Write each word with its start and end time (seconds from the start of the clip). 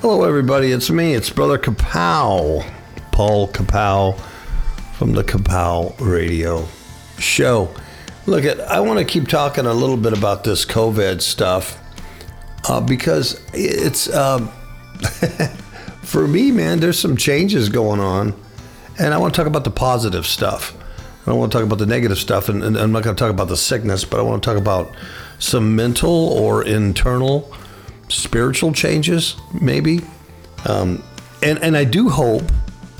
Hello, 0.00 0.22
everybody. 0.22 0.70
It's 0.70 0.90
me. 0.90 1.14
It's 1.14 1.28
Brother 1.28 1.58
Kapow, 1.58 2.64
Paul 3.10 3.48
Kapow 3.48 4.16
from 4.94 5.10
the 5.12 5.24
Kapow 5.24 5.92
Radio 5.98 6.68
Show. 7.18 7.74
Look, 8.24 8.44
at 8.44 8.60
I 8.60 8.78
want 8.78 9.00
to 9.00 9.04
keep 9.04 9.26
talking 9.26 9.66
a 9.66 9.74
little 9.74 9.96
bit 9.96 10.12
about 10.16 10.44
this 10.44 10.64
COVID 10.64 11.20
stuff 11.20 11.82
uh, 12.68 12.80
because 12.80 13.44
it's 13.52 14.08
um, 14.14 14.46
for 16.02 16.28
me, 16.28 16.52
man. 16.52 16.78
There's 16.78 16.98
some 16.98 17.16
changes 17.16 17.68
going 17.68 17.98
on, 17.98 18.40
and 19.00 19.12
I 19.12 19.18
want 19.18 19.34
to 19.34 19.36
talk 19.36 19.48
about 19.48 19.64
the 19.64 19.72
positive 19.72 20.28
stuff. 20.28 20.76
I 21.22 21.30
don't 21.30 21.40
want 21.40 21.50
to 21.50 21.58
talk 21.58 21.66
about 21.66 21.80
the 21.80 21.86
negative 21.86 22.18
stuff, 22.18 22.48
and, 22.48 22.62
and 22.62 22.76
I'm 22.76 22.92
not 22.92 23.02
going 23.02 23.16
to 23.16 23.20
talk 23.20 23.32
about 23.32 23.48
the 23.48 23.56
sickness, 23.56 24.04
but 24.04 24.20
I 24.20 24.22
want 24.22 24.44
to 24.44 24.48
talk 24.48 24.58
about 24.58 24.94
some 25.40 25.74
mental 25.74 26.28
or 26.28 26.62
internal 26.62 27.52
spiritual 28.08 28.72
changes, 28.72 29.36
maybe. 29.60 30.00
Um, 30.66 31.02
and 31.42 31.58
and 31.62 31.76
I 31.76 31.84
do 31.84 32.08
hope, 32.08 32.42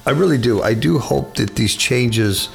I 0.06 0.10
really 0.10 0.38
do, 0.38 0.62
I 0.62 0.74
do 0.74 0.98
hope 0.98 1.34
that 1.36 1.56
these 1.56 1.74
changes 1.74 2.48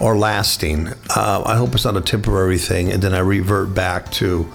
are 0.00 0.16
lasting. 0.16 0.88
Uh, 1.14 1.42
I 1.44 1.56
hope 1.56 1.74
it's 1.74 1.84
not 1.84 1.96
a 1.96 2.00
temporary 2.00 2.58
thing, 2.58 2.92
and 2.92 3.02
then 3.02 3.14
I 3.14 3.20
revert 3.20 3.74
back 3.74 4.10
to 4.12 4.46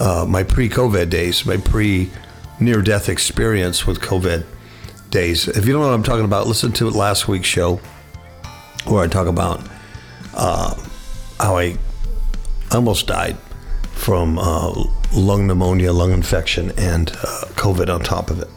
uh, 0.00 0.26
my 0.28 0.42
pre-COVID 0.42 1.08
days, 1.08 1.46
my 1.46 1.56
pre-near-death 1.56 3.08
experience 3.08 3.86
with 3.86 4.00
COVID 4.00 4.44
days. 5.10 5.46
If 5.48 5.66
you 5.66 5.72
don't 5.72 5.82
know 5.82 5.88
what 5.88 5.94
I'm 5.94 6.02
talking 6.02 6.24
about, 6.24 6.46
listen 6.48 6.72
to 6.72 6.90
last 6.90 7.28
week's 7.28 7.46
show 7.46 7.80
where 8.84 9.02
I 9.02 9.06
talk 9.06 9.28
about 9.28 9.62
uh, 10.34 10.74
how 11.38 11.56
I 11.56 11.78
almost 12.72 13.06
died 13.06 13.36
from 13.92 14.38
uh, 14.38 14.84
lung 15.14 15.46
pneumonia, 15.46 15.92
lung 15.92 16.12
infection, 16.12 16.72
and 16.76 17.10
uh, 17.10 17.46
COVID 17.54 17.92
on 17.92 18.02
top 18.02 18.30
of 18.30 18.40
it. 18.40 18.48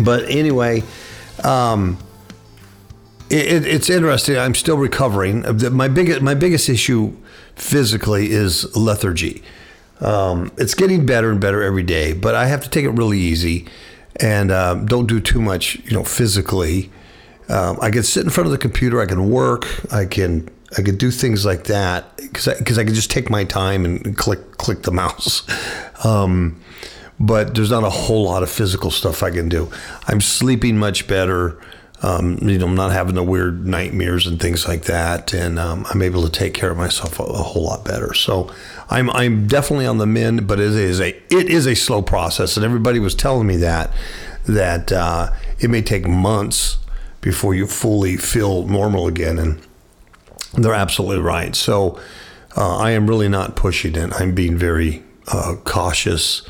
But 0.00 0.24
anyway, 0.28 0.82
um, 1.42 1.98
it, 3.28 3.66
it's 3.66 3.90
interesting. 3.90 4.38
I'm 4.38 4.54
still 4.54 4.76
recovering. 4.76 5.44
My 5.72 5.88
biggest 5.88 6.22
my 6.22 6.34
biggest 6.34 6.68
issue 6.68 7.16
physically 7.54 8.30
is 8.30 8.74
lethargy. 8.76 9.42
Um, 10.00 10.50
it's 10.56 10.74
getting 10.74 11.04
better 11.04 11.30
and 11.30 11.40
better 11.40 11.62
every 11.62 11.82
day, 11.82 12.12
but 12.12 12.34
I 12.34 12.46
have 12.46 12.62
to 12.62 12.70
take 12.70 12.84
it 12.84 12.90
really 12.90 13.18
easy 13.18 13.66
and 14.16 14.50
um, 14.50 14.86
don't 14.86 15.06
do 15.06 15.20
too 15.20 15.42
much, 15.42 15.76
you 15.84 15.92
know, 15.92 16.04
physically. 16.04 16.90
Um, 17.48 17.78
I 17.82 17.90
can 17.90 18.02
sit 18.02 18.24
in 18.24 18.30
front 18.30 18.46
of 18.46 18.52
the 18.52 18.58
computer. 18.58 19.00
I 19.00 19.06
can 19.06 19.30
work. 19.30 19.66
I 19.92 20.06
can 20.06 20.48
I 20.78 20.82
could 20.82 20.98
do 20.98 21.10
things 21.10 21.44
like 21.44 21.64
that 21.64 22.16
because 22.16 22.46
I, 22.48 22.54
cause 22.62 22.78
I 22.78 22.84
could 22.84 22.94
just 22.94 23.10
take 23.10 23.28
my 23.28 23.44
time 23.44 23.84
and 23.84 24.16
click 24.16 24.58
click 24.58 24.82
the 24.82 24.92
mouse. 24.92 25.46
Um, 26.02 26.58
but 27.20 27.54
there's 27.54 27.70
not 27.70 27.84
a 27.84 27.90
whole 27.90 28.24
lot 28.24 28.42
of 28.42 28.50
physical 28.50 28.90
stuff 28.90 29.22
I 29.22 29.30
can 29.30 29.50
do. 29.50 29.70
I'm 30.08 30.22
sleeping 30.22 30.78
much 30.78 31.06
better. 31.06 31.60
Um, 32.02 32.38
you 32.40 32.56
know, 32.56 32.66
I'm 32.66 32.74
not 32.74 32.92
having 32.92 33.14
the 33.14 33.22
weird 33.22 33.66
nightmares 33.66 34.26
and 34.26 34.40
things 34.40 34.66
like 34.66 34.84
that, 34.84 35.34
and 35.34 35.58
um, 35.58 35.84
I'm 35.90 36.00
able 36.00 36.22
to 36.22 36.30
take 36.30 36.54
care 36.54 36.70
of 36.70 36.78
myself 36.78 37.20
a, 37.20 37.24
a, 37.24 37.42
whole 37.42 37.64
lot 37.64 37.84
better. 37.84 38.14
So 38.14 38.50
I'm 38.88 39.10
I'm 39.10 39.46
definitely 39.46 39.84
on 39.84 39.98
the 39.98 40.06
mend, 40.06 40.46
but 40.46 40.58
it 40.58 40.72
is 40.72 40.98
a 40.98 41.08
it 41.30 41.50
is 41.50 41.66
a 41.66 41.76
slow 41.76 42.00
process, 42.00 42.56
and 42.56 42.64
everybody 42.64 42.98
was 42.98 43.14
telling 43.14 43.46
me 43.46 43.56
that 43.58 43.90
that 44.46 44.90
uh, 44.90 45.30
it 45.58 45.68
may 45.68 45.82
take 45.82 46.08
months 46.08 46.78
before 47.20 47.54
you 47.54 47.66
fully 47.66 48.16
feel 48.16 48.66
normal 48.66 49.06
again, 49.06 49.38
and 49.38 49.60
they're 50.54 50.74
absolutely 50.74 51.20
right. 51.20 51.54
So 51.54 52.00
uh, 52.56 52.78
I 52.78 52.90
am 52.92 53.06
really 53.06 53.28
not 53.28 53.56
pushing 53.56 53.94
it. 53.94 54.12
I'm 54.20 54.34
being 54.34 54.56
very 54.56 55.02
uh, 55.28 55.56
cautious, 55.64 56.42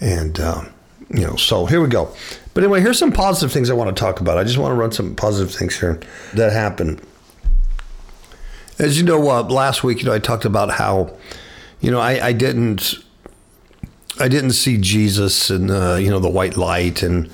and 0.00 0.38
uh, 0.38 0.64
you 1.10 1.26
know. 1.26 1.36
So 1.36 1.66
here 1.66 1.80
we 1.80 1.88
go. 1.88 2.14
But 2.54 2.64
anyway, 2.64 2.80
here's 2.80 2.98
some 2.98 3.12
positive 3.12 3.52
things 3.52 3.70
I 3.70 3.74
want 3.74 3.94
to 3.94 3.98
talk 3.98 4.20
about. 4.20 4.36
I 4.36 4.44
just 4.44 4.58
want 4.58 4.72
to 4.72 4.76
run 4.76 4.92
some 4.92 5.14
positive 5.16 5.54
things 5.54 5.78
here 5.78 6.00
that 6.34 6.52
happened. 6.52 7.00
As 8.78 8.98
you 8.98 9.04
know, 9.04 9.30
uh, 9.30 9.42
last 9.44 9.82
week, 9.82 10.00
you 10.00 10.04
know, 10.04 10.12
I 10.12 10.18
talked 10.18 10.44
about 10.44 10.70
how, 10.70 11.16
you 11.80 11.90
know, 11.90 12.00
I, 12.00 12.26
I 12.26 12.32
didn't, 12.32 12.94
I 14.18 14.28
didn't 14.28 14.52
see 14.52 14.76
Jesus 14.76 15.48
and 15.50 15.70
uh, 15.70 15.94
you 15.94 16.10
know 16.10 16.18
the 16.18 16.28
white 16.28 16.56
light 16.56 17.02
and 17.02 17.30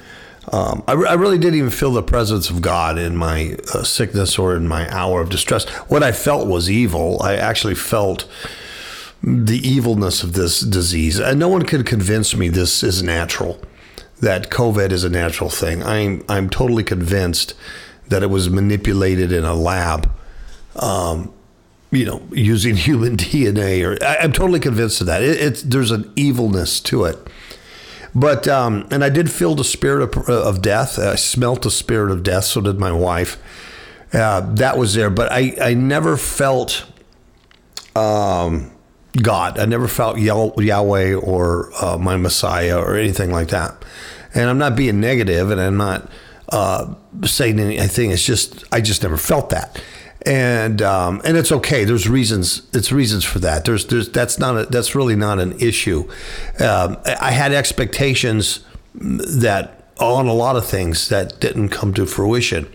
um, 0.53 0.83
I, 0.87 0.93
I, 0.93 1.15
really 1.15 1.39
didn't 1.39 1.59
even 1.59 1.71
feel 1.71 1.93
the 1.93 2.03
presence 2.03 2.49
of 2.49 2.63
God 2.63 2.99
in 2.99 3.17
my 3.17 3.57
uh, 3.75 3.83
sickness 3.83 4.39
or 4.39 4.57
in 4.57 4.67
my 4.67 4.89
hour 4.95 5.21
of 5.21 5.31
distress. 5.31 5.69
What 5.89 6.03
I 6.03 6.13
felt 6.13 6.47
was 6.47 6.71
evil. 6.71 7.21
I 7.23 7.37
actually 7.37 7.75
felt 7.75 8.27
the 9.23 9.59
evilness 9.59 10.23
of 10.23 10.35
this 10.35 10.61
disease. 10.61 11.19
And 11.19 11.39
no 11.39 11.49
one 11.49 11.65
could 11.65 11.85
convince 11.87 12.37
me 12.37 12.49
this 12.49 12.83
is 12.83 13.03
natural, 13.03 13.61
that 14.21 14.51
COVID 14.51 14.93
is 14.93 15.05
a 15.05 15.11
natural 15.11 15.51
thing. 15.51 15.83
I'm, 15.83 16.25
I'm 16.29 16.49
totally 16.49 16.85
convinced 16.85 17.55
that 18.09 18.23
it 18.23 18.31
was 18.31 18.49
manipulated 18.49 19.33
in 19.33 19.45
a 19.45 19.55
lab. 19.55 20.11
Um, 20.77 21.33
you 21.91 22.05
know, 22.05 22.23
using 22.31 22.77
human 22.77 23.17
DNA, 23.17 23.85
or 23.85 24.03
I, 24.05 24.25
am 24.25 24.33
totally 24.33 24.61
convinced 24.61 25.01
of 25.01 25.07
that. 25.09 25.23
It, 25.23 25.41
it's 25.41 25.63
there's 25.63 25.91
an 25.91 26.13
evilness 26.17 26.81
to 26.83 27.05
it. 27.05 27.19
But 28.15 28.49
um, 28.49 28.87
and 28.91 29.05
I 29.05 29.09
did 29.09 29.31
feel 29.31 29.55
the 29.55 29.65
spirit 29.65 30.03
of, 30.03 30.29
of, 30.29 30.63
death. 30.63 30.99
I 30.99 31.15
smelt 31.15 31.63
the 31.63 31.71
spirit 31.71 32.11
of 32.11 32.23
death. 32.23 32.45
So 32.45 32.61
did 32.61 32.79
my 32.79 32.93
wife. 32.93 33.37
Uh, 34.13 34.41
that 34.55 34.79
was 34.79 34.95
there, 34.95 35.11
but 35.11 35.31
I 35.31 35.55
I 35.61 35.75
never 35.75 36.17
felt 36.17 36.87
um, 37.95 38.71
God. 39.21 39.59
I 39.59 39.67
never 39.67 39.89
felt 39.89 40.19
Yahweh 40.19 41.15
or 41.15 41.71
uh, 41.83 41.99
my 41.99 42.17
Messiah 42.17 42.79
or 42.79 42.97
anything 42.97 43.31
like 43.31 43.49
that. 43.49 43.85
And 44.35 44.49
I'm 44.49 44.59
not 44.59 44.77
being 44.77 45.01
negative, 45.01 45.51
and 45.51 45.61
I'm 45.61 45.77
not 45.77 46.11
uh, 46.49 46.95
saying 47.25 47.59
anything. 47.61 48.11
It's 48.11 48.25
just 48.25 48.65
I 48.73 48.81
just 48.81 49.03
never 49.03 49.19
felt 49.19 49.51
that 49.51 49.83
and 50.23 50.83
um, 50.83 51.21
and 51.25 51.37
it's 51.37 51.53
okay. 51.53 51.85
There's 51.85 52.09
reasons. 52.09 52.63
It's 52.73 52.91
reasons 52.91 53.25
for 53.25 53.39
that. 53.41 53.65
There's 53.65 53.87
there's 53.87 54.09
that's 54.09 54.39
not 54.39 54.57
a, 54.57 54.67
that's 54.67 54.95
really 54.95 55.17
not 55.17 55.39
an 55.39 55.59
issue. 55.61 56.09
Um, 56.59 56.99
I 57.07 57.31
had 57.31 57.53
expectations 57.53 58.61
that 58.95 59.85
on 60.01 60.27
a 60.27 60.33
lot 60.33 60.57
of 60.57 60.67
things 60.67 61.09
that 61.09 61.41
didn't 61.41 61.69
come 61.69 61.95
to 61.95 62.07
fruition, 62.07 62.71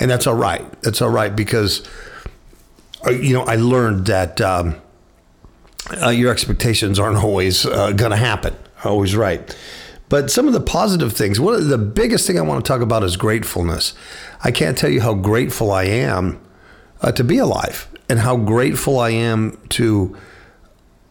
and 0.00 0.10
that's 0.10 0.26
all 0.26 0.34
right. 0.34 0.64
That's 0.82 1.02
all 1.02 1.10
right 1.10 1.34
because 1.34 1.86
uh, 3.06 3.10
you 3.10 3.34
know 3.34 3.42
I 3.42 3.56
learned 3.56 4.06
that 4.06 4.40
um, 4.40 4.76
uh, 6.02 6.08
your 6.08 6.32
expectations 6.32 6.98
aren't 6.98 7.18
always 7.22 7.66
uh, 7.66 7.92
going 7.92 8.12
to 8.12 8.16
happen. 8.16 8.56
Always 8.84 9.14
right. 9.14 9.56
But 10.08 10.30
some 10.30 10.46
of 10.46 10.54
the 10.54 10.60
positive 10.60 11.12
things, 11.12 11.38
one 11.38 11.52
of 11.52 11.66
the 11.66 11.76
biggest 11.76 12.26
thing 12.26 12.38
I 12.38 12.42
want 12.42 12.64
to 12.64 12.66
talk 12.66 12.80
about 12.80 13.02
is 13.02 13.18
gratefulness. 13.18 13.92
I 14.42 14.50
can't 14.50 14.78
tell 14.78 14.88
you 14.88 15.02
how 15.02 15.12
grateful 15.12 15.70
I 15.70 15.84
am 15.84 16.40
uh, 17.00 17.12
to 17.12 17.24
be 17.24 17.38
alive 17.38 17.88
and 18.08 18.20
how 18.20 18.36
grateful 18.36 18.98
I 18.98 19.10
am 19.10 19.58
to 19.70 20.16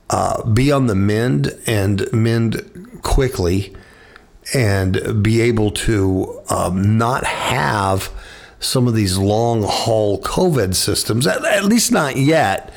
uh, 0.10 0.44
be 0.46 0.72
on 0.72 0.88
the 0.88 0.96
mend 0.96 1.58
and 1.68 2.12
mend 2.12 3.02
quickly 3.04 3.76
and 4.54 5.22
be 5.22 5.42
able 5.42 5.72
to 5.72 6.42
um, 6.50 6.98
not 6.98 7.26
have 7.26 8.10
some 8.60 8.88
of 8.88 8.96
these 8.96 9.18
long 9.18 9.64
haul 9.64 10.20
COVID 10.22 10.74
systems, 10.76 11.28
at, 11.28 11.44
at, 11.46 11.66
least 11.66 11.92
not 11.92 12.16
yet, 12.16 12.74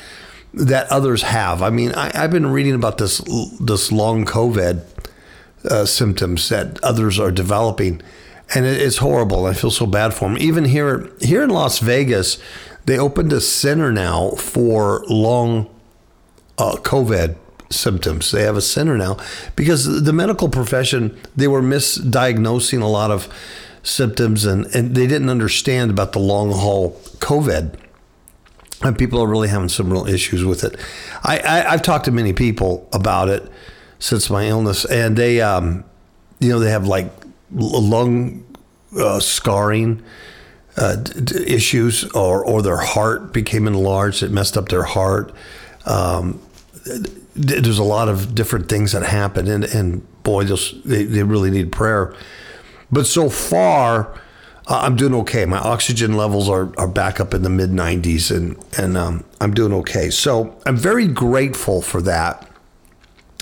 that 0.53 0.91
others 0.91 1.23
have. 1.23 1.61
I 1.61 1.69
mean, 1.69 1.93
I, 1.93 2.15
have 2.15 2.31
been 2.31 2.47
reading 2.47 2.75
about 2.75 2.97
this 2.97 3.19
this 3.59 3.91
long 3.91 4.25
COVID 4.25 4.83
uh, 5.65 5.85
symptoms 5.85 6.49
that 6.49 6.83
others 6.83 7.17
are 7.19 7.31
developing, 7.31 8.01
and 8.53 8.65
it, 8.65 8.79
it's 8.81 8.97
horrible. 8.97 9.45
I 9.45 9.53
feel 9.53 9.71
so 9.71 9.87
bad 9.87 10.13
for 10.13 10.27
them. 10.27 10.37
Even 10.39 10.65
here 10.65 11.09
here 11.21 11.41
in 11.41 11.49
Las 11.49 11.79
Vegas, 11.79 12.37
they 12.85 12.97
opened 12.97 13.31
a 13.33 13.41
center 13.41 13.91
now 13.91 14.31
for 14.31 15.03
long 15.07 15.69
uh, 16.57 16.75
COVID 16.77 17.35
symptoms. 17.69 18.31
They 18.31 18.43
have 18.43 18.57
a 18.57 18.61
center 18.61 18.97
now 18.97 19.17
because 19.55 20.03
the 20.03 20.13
medical 20.13 20.49
profession 20.49 21.19
they 21.35 21.47
were 21.47 21.61
misdiagnosing 21.61 22.81
a 22.81 22.87
lot 22.87 23.11
of 23.11 23.27
symptoms 23.83 24.45
and, 24.45 24.65
and 24.75 24.95
they 24.95 25.07
didn't 25.07 25.29
understand 25.29 25.91
about 25.91 26.11
the 26.11 26.19
long 26.19 26.51
haul 26.51 26.91
COVID. 27.19 27.77
And 28.83 28.97
people 28.97 29.21
are 29.21 29.27
really 29.27 29.47
having 29.47 29.69
some 29.69 29.91
real 29.91 30.07
issues 30.07 30.43
with 30.43 30.63
it. 30.63 30.75
I, 31.23 31.39
I 31.39 31.71
have 31.71 31.83
talked 31.83 32.05
to 32.05 32.11
many 32.11 32.33
people 32.33 32.89
about 32.91 33.29
it 33.29 33.47
since 33.99 34.27
my 34.29 34.47
illness, 34.47 34.85
and 34.85 35.15
they 35.15 35.39
um, 35.39 35.83
you 36.39 36.49
know 36.49 36.59
they 36.59 36.71
have 36.71 36.87
like 36.87 37.11
lung 37.51 38.43
uh, 38.97 39.19
scarring 39.19 40.01
uh, 40.77 40.95
d- 40.95 41.43
issues 41.45 42.03
or, 42.11 42.45
or 42.45 42.61
their 42.61 42.77
heart 42.77 43.33
became 43.33 43.67
enlarged. 43.67 44.23
It 44.23 44.31
messed 44.31 44.57
up 44.57 44.69
their 44.69 44.83
heart. 44.83 45.33
Um, 45.85 46.41
there's 47.35 47.77
a 47.77 47.83
lot 47.83 48.09
of 48.09 48.35
different 48.35 48.69
things 48.69 48.91
that 48.91 49.03
happen, 49.03 49.47
and, 49.47 49.63
and 49.63 50.23
boy, 50.23 50.43
they, 50.43 51.03
they 51.03 51.23
really 51.23 51.49
need 51.49 51.71
prayer. 51.71 52.13
But 52.91 53.05
so 53.05 53.29
far, 53.29 54.19
I'm 54.67 54.95
doing 54.95 55.13
okay. 55.15 55.45
My 55.45 55.59
oxygen 55.59 56.15
levels 56.15 56.49
are, 56.49 56.71
are 56.77 56.87
back 56.87 57.19
up 57.19 57.33
in 57.33 57.41
the 57.43 57.49
mid 57.49 57.71
90s, 57.71 58.35
and, 58.35 58.57
and 58.77 58.97
um, 58.97 59.23
I'm 59.39 59.53
doing 59.53 59.73
okay. 59.73 60.09
So 60.09 60.57
I'm 60.65 60.77
very 60.77 61.07
grateful 61.07 61.81
for 61.81 62.01
that. 62.03 62.47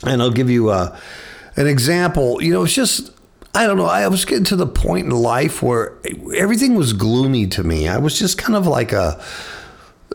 And 0.04 0.22
I'll 0.22 0.32
give 0.32 0.50
you 0.50 0.70
uh, 0.70 0.98
an 1.56 1.68
example. 1.68 2.42
You 2.42 2.54
know, 2.54 2.64
it's 2.64 2.74
just 2.74 3.12
I 3.60 3.68
don't 3.68 3.76
know. 3.76 3.88
I 3.88 4.08
was 4.08 4.24
getting 4.24 4.46
to 4.46 4.56
the 4.56 4.66
point 4.66 5.08
in 5.08 5.12
life 5.12 5.62
where 5.62 5.98
everything 6.34 6.76
was 6.76 6.94
gloomy 6.94 7.46
to 7.48 7.62
me. 7.62 7.90
I 7.90 7.98
was 7.98 8.18
just 8.18 8.38
kind 8.38 8.56
of 8.56 8.66
like 8.66 8.94
a 8.94 9.22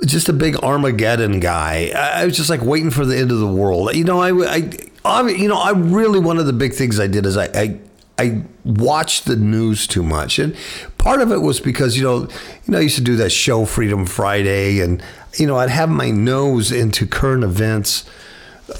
just 0.06 0.30
a 0.30 0.32
big 0.32 0.56
Armageddon 0.56 1.40
guy. 1.40 1.92
I 1.94 2.24
was 2.24 2.38
just 2.38 2.48
like 2.48 2.62
waiting 2.62 2.90
for 2.90 3.04
the 3.04 3.18
end 3.18 3.30
of 3.30 3.40
the 3.40 3.46
world. 3.46 3.94
You 3.94 4.04
know, 4.04 4.18
I, 4.18 4.30
I, 4.30 4.70
I 5.04 5.28
you 5.28 5.46
know, 5.46 5.58
I 5.58 5.72
really 5.72 6.20
one 6.20 6.38
of 6.38 6.46
the 6.46 6.54
big 6.54 6.72
things 6.72 6.98
I 6.98 7.06
did 7.06 7.26
is 7.26 7.36
I, 7.36 7.50
I 7.54 7.80
I 8.18 8.44
watched 8.64 9.26
the 9.26 9.36
news 9.36 9.86
too 9.86 10.02
much, 10.02 10.38
and 10.38 10.56
part 10.96 11.20
of 11.20 11.30
it 11.30 11.42
was 11.42 11.60
because 11.60 11.98
you 11.98 12.02
know, 12.02 12.20
you 12.22 12.68
know, 12.68 12.78
I 12.78 12.80
used 12.80 12.96
to 12.96 13.04
do 13.04 13.16
that 13.16 13.28
show 13.28 13.66
Freedom 13.66 14.06
Friday, 14.06 14.80
and 14.80 15.02
you 15.38 15.46
know, 15.46 15.58
I'd 15.58 15.68
have 15.68 15.90
my 15.90 16.10
nose 16.10 16.72
into 16.72 17.06
current 17.06 17.44
events, 17.44 18.08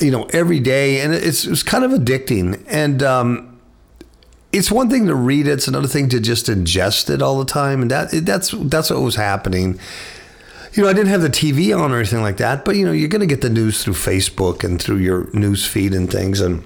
you 0.00 0.10
know, 0.10 0.24
every 0.32 0.58
day, 0.58 1.02
and 1.02 1.12
it's 1.12 1.44
it 1.44 1.50
was 1.50 1.62
kind 1.62 1.84
of 1.84 1.90
addicting. 1.90 2.64
And 2.66 3.02
um, 3.02 3.53
it's 4.54 4.70
one 4.70 4.88
thing 4.88 5.06
to 5.06 5.14
read 5.14 5.46
it; 5.48 5.52
it's 5.52 5.68
another 5.68 5.88
thing 5.88 6.08
to 6.10 6.20
just 6.20 6.46
ingest 6.46 7.10
it 7.10 7.20
all 7.20 7.38
the 7.38 7.44
time, 7.44 7.82
and 7.82 7.90
that 7.90 8.10
that's 8.24 8.50
that's 8.52 8.90
what 8.90 9.00
was 9.00 9.16
happening. 9.16 9.78
You 10.72 10.82
know, 10.82 10.88
I 10.88 10.92
didn't 10.92 11.08
have 11.08 11.22
the 11.22 11.28
TV 11.28 11.76
on 11.76 11.92
or 11.92 11.98
anything 11.98 12.22
like 12.22 12.36
that, 12.38 12.64
but 12.64 12.76
you 12.76 12.84
know, 12.84 12.92
you're 12.92 13.08
going 13.08 13.20
to 13.20 13.26
get 13.26 13.42
the 13.42 13.50
news 13.50 13.82
through 13.82 13.94
Facebook 13.94 14.64
and 14.64 14.80
through 14.80 14.96
your 14.96 15.28
news 15.32 15.66
feed 15.66 15.92
and 15.92 16.10
things, 16.10 16.40
and 16.40 16.64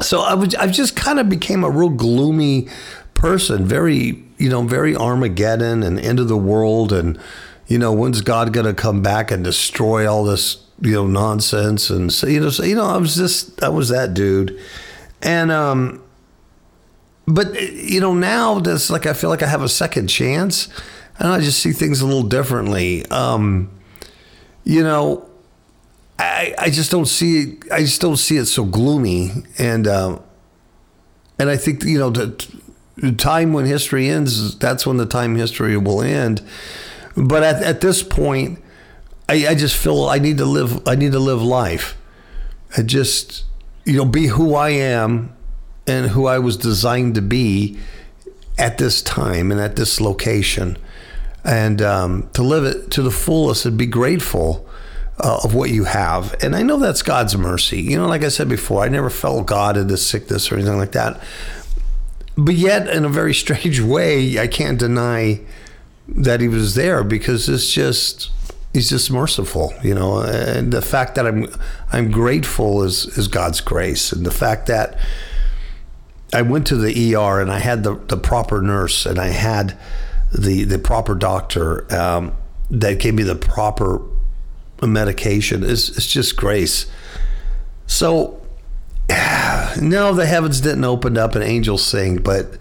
so 0.00 0.20
I 0.20 0.34
was 0.34 0.54
I 0.54 0.66
just 0.68 0.96
kind 0.96 1.20
of 1.20 1.28
became 1.28 1.64
a 1.64 1.70
real 1.70 1.90
gloomy 1.90 2.68
person, 3.14 3.66
very 3.66 4.24
you 4.38 4.48
know 4.48 4.62
very 4.62 4.96
Armageddon 4.96 5.82
and 5.82 6.00
end 6.00 6.18
of 6.18 6.28
the 6.28 6.36
world, 6.36 6.92
and 6.92 7.18
you 7.66 7.78
know 7.78 7.92
when's 7.92 8.22
God 8.22 8.54
going 8.54 8.66
to 8.66 8.74
come 8.74 9.02
back 9.02 9.30
and 9.30 9.44
destroy 9.44 10.10
all 10.10 10.24
this 10.24 10.62
you 10.80 10.92
know 10.92 11.06
nonsense 11.06 11.88
and 11.88 12.12
so 12.12 12.26
you 12.26 12.38
know 12.38 12.50
so, 12.50 12.62
you 12.62 12.74
know 12.74 12.84
I 12.84 12.98
was 12.98 13.16
just 13.16 13.62
I 13.62 13.68
was 13.68 13.90
that 13.90 14.14
dude, 14.14 14.58
and 15.22 15.50
um, 15.50 16.02
but 17.26 17.54
you 17.72 18.00
know 18.00 18.14
now 18.14 18.60
that's 18.60 18.90
like 18.90 19.06
I 19.06 19.12
feel 19.12 19.30
like 19.30 19.42
I 19.42 19.46
have 19.46 19.62
a 19.62 19.68
second 19.68 20.08
chance, 20.08 20.68
and 21.18 21.28
I 21.28 21.40
just 21.40 21.60
see 21.60 21.72
things 21.72 22.00
a 22.00 22.06
little 22.06 22.22
differently. 22.22 23.06
Um, 23.06 23.70
you 24.66 24.82
know 24.82 25.26
I, 26.18 26.54
I 26.58 26.70
just 26.70 26.90
don't 26.90 27.06
see 27.06 27.58
I 27.72 27.80
just 27.80 28.00
don't 28.00 28.16
see 28.16 28.36
it 28.36 28.46
so 28.46 28.64
gloomy 28.64 29.30
and 29.58 29.86
uh, 29.86 30.18
and 31.38 31.48
I 31.48 31.56
think 31.56 31.84
you 31.84 31.98
know 31.98 32.10
the, 32.10 32.46
the 32.96 33.12
time 33.12 33.52
when 33.52 33.64
history 33.66 34.08
ends 34.08 34.58
that's 34.58 34.86
when 34.86 34.96
the 34.96 35.06
time 35.06 35.36
history 35.36 35.76
will 35.76 36.02
end 36.02 36.42
but 37.16 37.42
at, 37.42 37.62
at 37.62 37.80
this 37.80 38.02
point 38.02 38.58
I, 39.28 39.48
I 39.48 39.54
just 39.54 39.76
feel 39.76 40.06
I 40.06 40.18
need 40.18 40.38
to 40.38 40.46
live 40.46 40.86
I 40.86 40.96
need 40.96 41.12
to 41.12 41.20
live 41.20 41.42
life 41.42 41.96
I 42.76 42.82
just 42.82 43.44
you 43.84 43.96
know 43.96 44.04
be 44.04 44.26
who 44.26 44.54
I 44.54 44.70
am 44.70 45.35
and 45.86 46.10
who 46.10 46.26
I 46.26 46.38
was 46.38 46.56
designed 46.56 47.14
to 47.14 47.22
be 47.22 47.78
at 48.58 48.78
this 48.78 49.02
time 49.02 49.50
and 49.50 49.60
at 49.60 49.76
this 49.76 50.00
location 50.00 50.78
and 51.44 51.80
um, 51.80 52.28
to 52.32 52.42
live 52.42 52.64
it 52.64 52.90
to 52.90 53.02
the 53.02 53.10
fullest 53.10 53.66
and 53.66 53.78
be 53.78 53.86
grateful 53.86 54.68
uh, 55.20 55.40
of 55.44 55.54
what 55.54 55.70
you 55.70 55.84
have. 55.84 56.34
And 56.42 56.56
I 56.56 56.62
know 56.62 56.78
that's 56.78 57.02
God's 57.02 57.36
mercy. 57.36 57.80
You 57.80 57.96
know, 57.96 58.06
like 58.06 58.24
I 58.24 58.28
said 58.28 58.48
before, 58.48 58.82
I 58.82 58.88
never 58.88 59.10
felt 59.10 59.46
God 59.46 59.76
in 59.76 59.86
this 59.86 60.04
sickness 60.06 60.50
or 60.50 60.56
anything 60.56 60.78
like 60.78 60.92
that. 60.92 61.20
But 62.36 62.54
yet, 62.54 62.88
in 62.88 63.04
a 63.04 63.08
very 63.08 63.32
strange 63.44 63.80
way, 63.80 64.38
I 64.38 64.46
can't 64.46 64.78
deny 64.78 65.40
that 66.08 66.40
He 66.40 66.48
was 66.48 66.74
there 66.74 67.04
because 67.04 67.48
it's 67.48 67.70
just 67.72 68.30
He's 68.72 68.90
just 68.90 69.10
merciful, 69.10 69.72
you 69.82 69.94
know. 69.94 70.18
And 70.20 70.72
the 70.72 70.82
fact 70.82 71.14
that 71.14 71.26
I'm 71.26 71.46
I'm 71.92 72.10
grateful 72.10 72.82
is 72.82 73.06
is 73.16 73.26
God's 73.28 73.60
grace, 73.60 74.12
and 74.12 74.26
the 74.26 74.30
fact 74.30 74.66
that 74.66 74.98
I 76.32 76.42
went 76.42 76.66
to 76.68 76.76
the 76.76 77.14
ER 77.14 77.40
and 77.40 77.50
I 77.50 77.58
had 77.58 77.82
the, 77.84 77.94
the 77.94 78.16
proper 78.16 78.60
nurse 78.60 79.06
and 79.06 79.18
I 79.18 79.28
had 79.28 79.78
the 80.32 80.64
the 80.64 80.78
proper 80.78 81.14
doctor 81.14 81.92
um, 81.94 82.36
that 82.70 82.98
gave 82.98 83.14
me 83.14 83.22
the 83.22 83.36
proper 83.36 84.02
medication. 84.82 85.62
It's, 85.62 85.88
it's 85.90 86.06
just 86.06 86.36
grace. 86.36 86.86
So, 87.86 88.42
no, 89.80 90.12
the 90.12 90.26
heavens 90.26 90.60
didn't 90.60 90.84
open 90.84 91.16
up 91.16 91.34
and 91.34 91.44
angels 91.44 91.84
sing, 91.84 92.16
but 92.16 92.58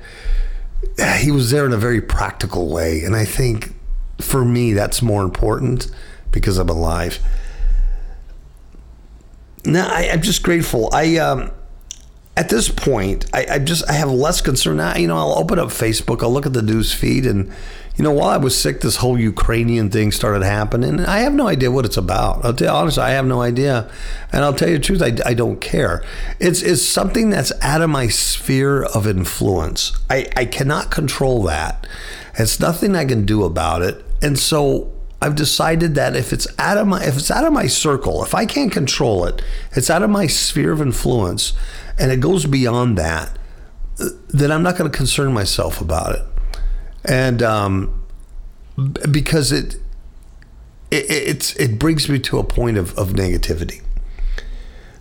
he 1.17 1.31
was 1.31 1.51
there 1.51 1.65
in 1.65 1.73
a 1.73 1.77
very 1.77 2.01
practical 2.01 2.69
way. 2.69 3.01
And 3.03 3.15
I 3.15 3.25
think 3.25 3.73
for 4.21 4.45
me, 4.45 4.73
that's 4.73 5.01
more 5.01 5.23
important 5.23 5.89
because 6.31 6.57
I'm 6.57 6.69
alive. 6.69 7.19
Now, 9.65 9.87
I, 9.89 10.03
am 10.03 10.21
just 10.21 10.43
grateful. 10.43 10.89
I, 10.93 11.17
um, 11.17 11.51
at 12.37 12.49
this 12.49 12.69
point, 12.69 13.25
I, 13.33 13.45
I 13.51 13.59
just 13.59 13.89
I 13.89 13.93
have 13.93 14.11
less 14.11 14.41
concern 14.41 14.77
now. 14.77 14.95
You 14.95 15.07
know, 15.07 15.17
I'll 15.17 15.37
open 15.37 15.59
up 15.59 15.69
Facebook, 15.69 16.21
I'll 16.21 16.33
look 16.33 16.45
at 16.45 16.53
the 16.53 16.61
news 16.61 16.93
feed, 16.93 17.25
and 17.25 17.51
you 17.95 18.03
know, 18.03 18.11
while 18.11 18.29
I 18.29 18.37
was 18.37 18.57
sick, 18.57 18.81
this 18.81 18.97
whole 18.97 19.17
Ukrainian 19.17 19.89
thing 19.89 20.11
started 20.11 20.43
happening. 20.43 20.99
I 20.99 21.19
have 21.19 21.33
no 21.33 21.47
idea 21.47 21.71
what 21.71 21.85
it's 21.85 21.95
about. 21.95 22.43
I'll 22.43 22.53
tell 22.53 22.67
you 22.67 22.73
honestly, 22.73 23.03
I 23.03 23.11
have 23.11 23.25
no 23.25 23.41
idea. 23.41 23.89
And 24.33 24.43
I'll 24.43 24.53
tell 24.53 24.69
you 24.69 24.77
the 24.77 24.83
truth, 24.83 25.01
I, 25.01 25.15
I 25.25 25.33
don't 25.33 25.61
care. 25.61 26.03
It's, 26.39 26.61
it's 26.61 26.81
something 26.81 27.29
that's 27.29 27.53
out 27.61 27.81
of 27.81 27.89
my 27.89 28.07
sphere 28.07 28.83
of 28.83 29.07
influence. 29.07 29.93
I, 30.09 30.27
I 30.35 30.43
cannot 30.43 30.91
control 30.91 31.43
that. 31.43 31.87
It's 32.37 32.59
nothing 32.59 32.97
I 32.97 33.05
can 33.05 33.25
do 33.25 33.45
about 33.45 33.81
it. 33.81 34.03
And 34.21 34.37
so 34.37 34.91
I've 35.21 35.35
decided 35.35 35.95
that 35.95 36.17
if 36.17 36.33
it's 36.33 36.47
out 36.59 36.77
of 36.77 36.87
my 36.87 37.01
if 37.01 37.15
it's 37.15 37.31
out 37.31 37.45
of 37.45 37.53
my 37.53 37.67
circle, 37.67 38.23
if 38.23 38.35
I 38.35 38.45
can't 38.45 38.71
control 38.71 39.25
it, 39.25 39.41
it's 39.71 39.89
out 39.89 40.03
of 40.03 40.09
my 40.09 40.27
sphere 40.27 40.73
of 40.73 40.81
influence 40.81 41.53
and 41.97 42.11
it 42.11 42.19
goes 42.19 42.45
beyond 42.45 42.97
that, 42.97 43.37
then 44.27 44.51
I'm 44.51 44.63
not 44.63 44.77
going 44.77 44.91
to 44.91 44.95
concern 44.95 45.33
myself 45.33 45.81
about 45.81 46.15
it 46.15 46.25
and 47.05 47.43
um, 47.43 48.03
because 49.11 49.51
it, 49.51 49.75
it 50.91 51.05
it's 51.09 51.55
it 51.55 51.79
brings 51.79 52.09
me 52.09 52.19
to 52.19 52.39
a 52.39 52.43
point 52.43 52.77
of, 52.77 52.97
of 52.97 53.09
negativity. 53.09 53.81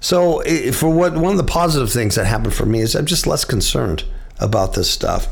So 0.01 0.43
for 0.73 0.91
what 0.91 1.15
one 1.15 1.33
of 1.33 1.39
the 1.39 1.45
positive 1.45 1.91
things 1.91 2.15
that 2.17 2.27
happened 2.27 2.55
for 2.55 2.67
me 2.67 2.81
is 2.81 2.95
I'm 2.95 3.07
just 3.07 3.27
less 3.27 3.45
concerned 3.45 4.05
about 4.39 4.75
this 4.75 4.91
stuff. 4.91 5.29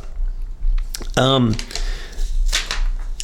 Um, 1.17 1.57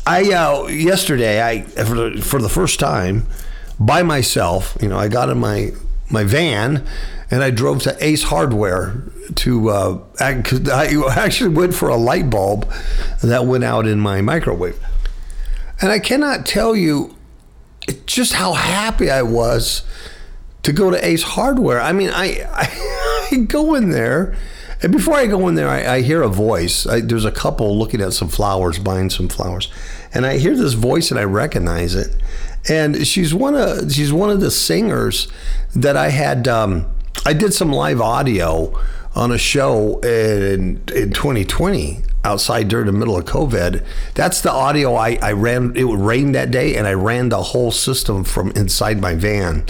I 0.07 0.31
uh, 0.33 0.67
yesterday 0.67 1.43
I 1.43 1.63
for 1.63 2.11
the, 2.11 2.23
for 2.23 2.43
the 2.43 2.51
first 2.51 2.79
time 2.79 3.27
by 3.81 4.03
myself, 4.03 4.77
you 4.81 4.89
know, 4.89 4.99
I 4.99 5.09
got 5.09 5.31
in 5.31 5.39
my 5.39 5.73
my 6.11 6.25
van 6.25 6.87
and 7.31 7.43
I 7.43 7.51
drove 7.51 7.83
to 7.83 7.97
Ace 8.05 8.25
Hardware 8.25 9.03
to. 9.37 9.71
Uh, 9.71 9.99
I, 10.21 10.43
actually 11.17 11.55
went 11.55 11.75
for 11.75 11.89
a 11.89 11.97
light 11.97 12.31
bulb 12.31 12.71
that 13.23 13.47
went 13.47 13.65
out 13.65 13.87
in 13.87 14.01
my 14.01 14.21
microwave, 14.21 14.79
and 15.81 15.91
I 15.91 15.99
cannot 15.99 16.47
tell 16.47 16.75
you 16.75 17.17
just 18.07 18.35
how 18.35 18.55
happy 18.55 19.11
I 19.11 19.23
was 19.23 19.83
to 20.63 20.73
go 20.73 20.91
to 20.91 21.07
Ace 21.07 21.23
Hardware. 21.23 21.81
I 21.81 21.93
mean, 21.93 22.11
I 22.11 22.47
I, 22.51 23.29
I 23.33 23.37
go 23.37 23.75
in 23.75 23.91
there. 23.91 24.37
And 24.81 24.93
before 24.93 25.15
I 25.15 25.27
go 25.27 25.49
in 25.49 25.57
there, 25.57 25.69
I, 25.69 25.97
I 25.97 26.03
hear 26.03 26.23
a 26.23 26.29
voice. 26.29 26.87
I, 26.87 27.01
there's 27.01 27.25
a 27.25 27.33
couple 27.33 27.77
looking 27.77 28.01
at 28.01 28.13
some 28.13 28.29
flowers, 28.29 28.79
buying 28.79 29.11
some 29.11 29.29
flowers, 29.29 29.73
and 30.15 30.25
I 30.25 30.39
hear 30.39 30.57
this 30.57 30.75
voice 30.75 31.11
and 31.11 31.19
I 31.19 31.25
recognize 31.25 31.97
it. 31.97 32.15
And 32.69 33.05
she's 33.05 33.35
one 33.35 33.57
of 33.57 33.93
she's 33.93 34.13
one 34.13 34.31
of 34.31 34.41
the 34.41 34.53
singers 34.53 35.27
that 35.75 35.97
I 35.97 36.11
had. 36.11 36.47
Um, 36.47 36.87
I 37.27 37.33
did 37.33 37.53
some 37.53 37.73
live 37.73 38.01
audio 38.01 38.79
on 39.15 39.33
a 39.33 39.39
show 39.39 39.99
in, 40.01 40.83
in 40.95 41.13
2020 41.13 42.03
outside 42.25 42.69
during 42.69 42.87
the 42.87 42.93
middle 42.93 43.17
of 43.17 43.25
COVID. 43.25 43.85
That's 44.15 44.41
the 44.41 44.53
audio 44.53 44.95
I, 44.95 45.19
I 45.23 45.33
ran. 45.33 45.77
It 45.77 45.85
rained 45.85 46.35
that 46.35 46.51
day, 46.51 46.77
and 46.77 46.87
I 46.87 46.93
ran 46.93 47.29
the 47.29 47.43
whole 47.43 47.71
system 47.71 48.25
from 48.25 48.51
inside 48.53 49.01
my 49.01 49.15
van. 49.15 49.67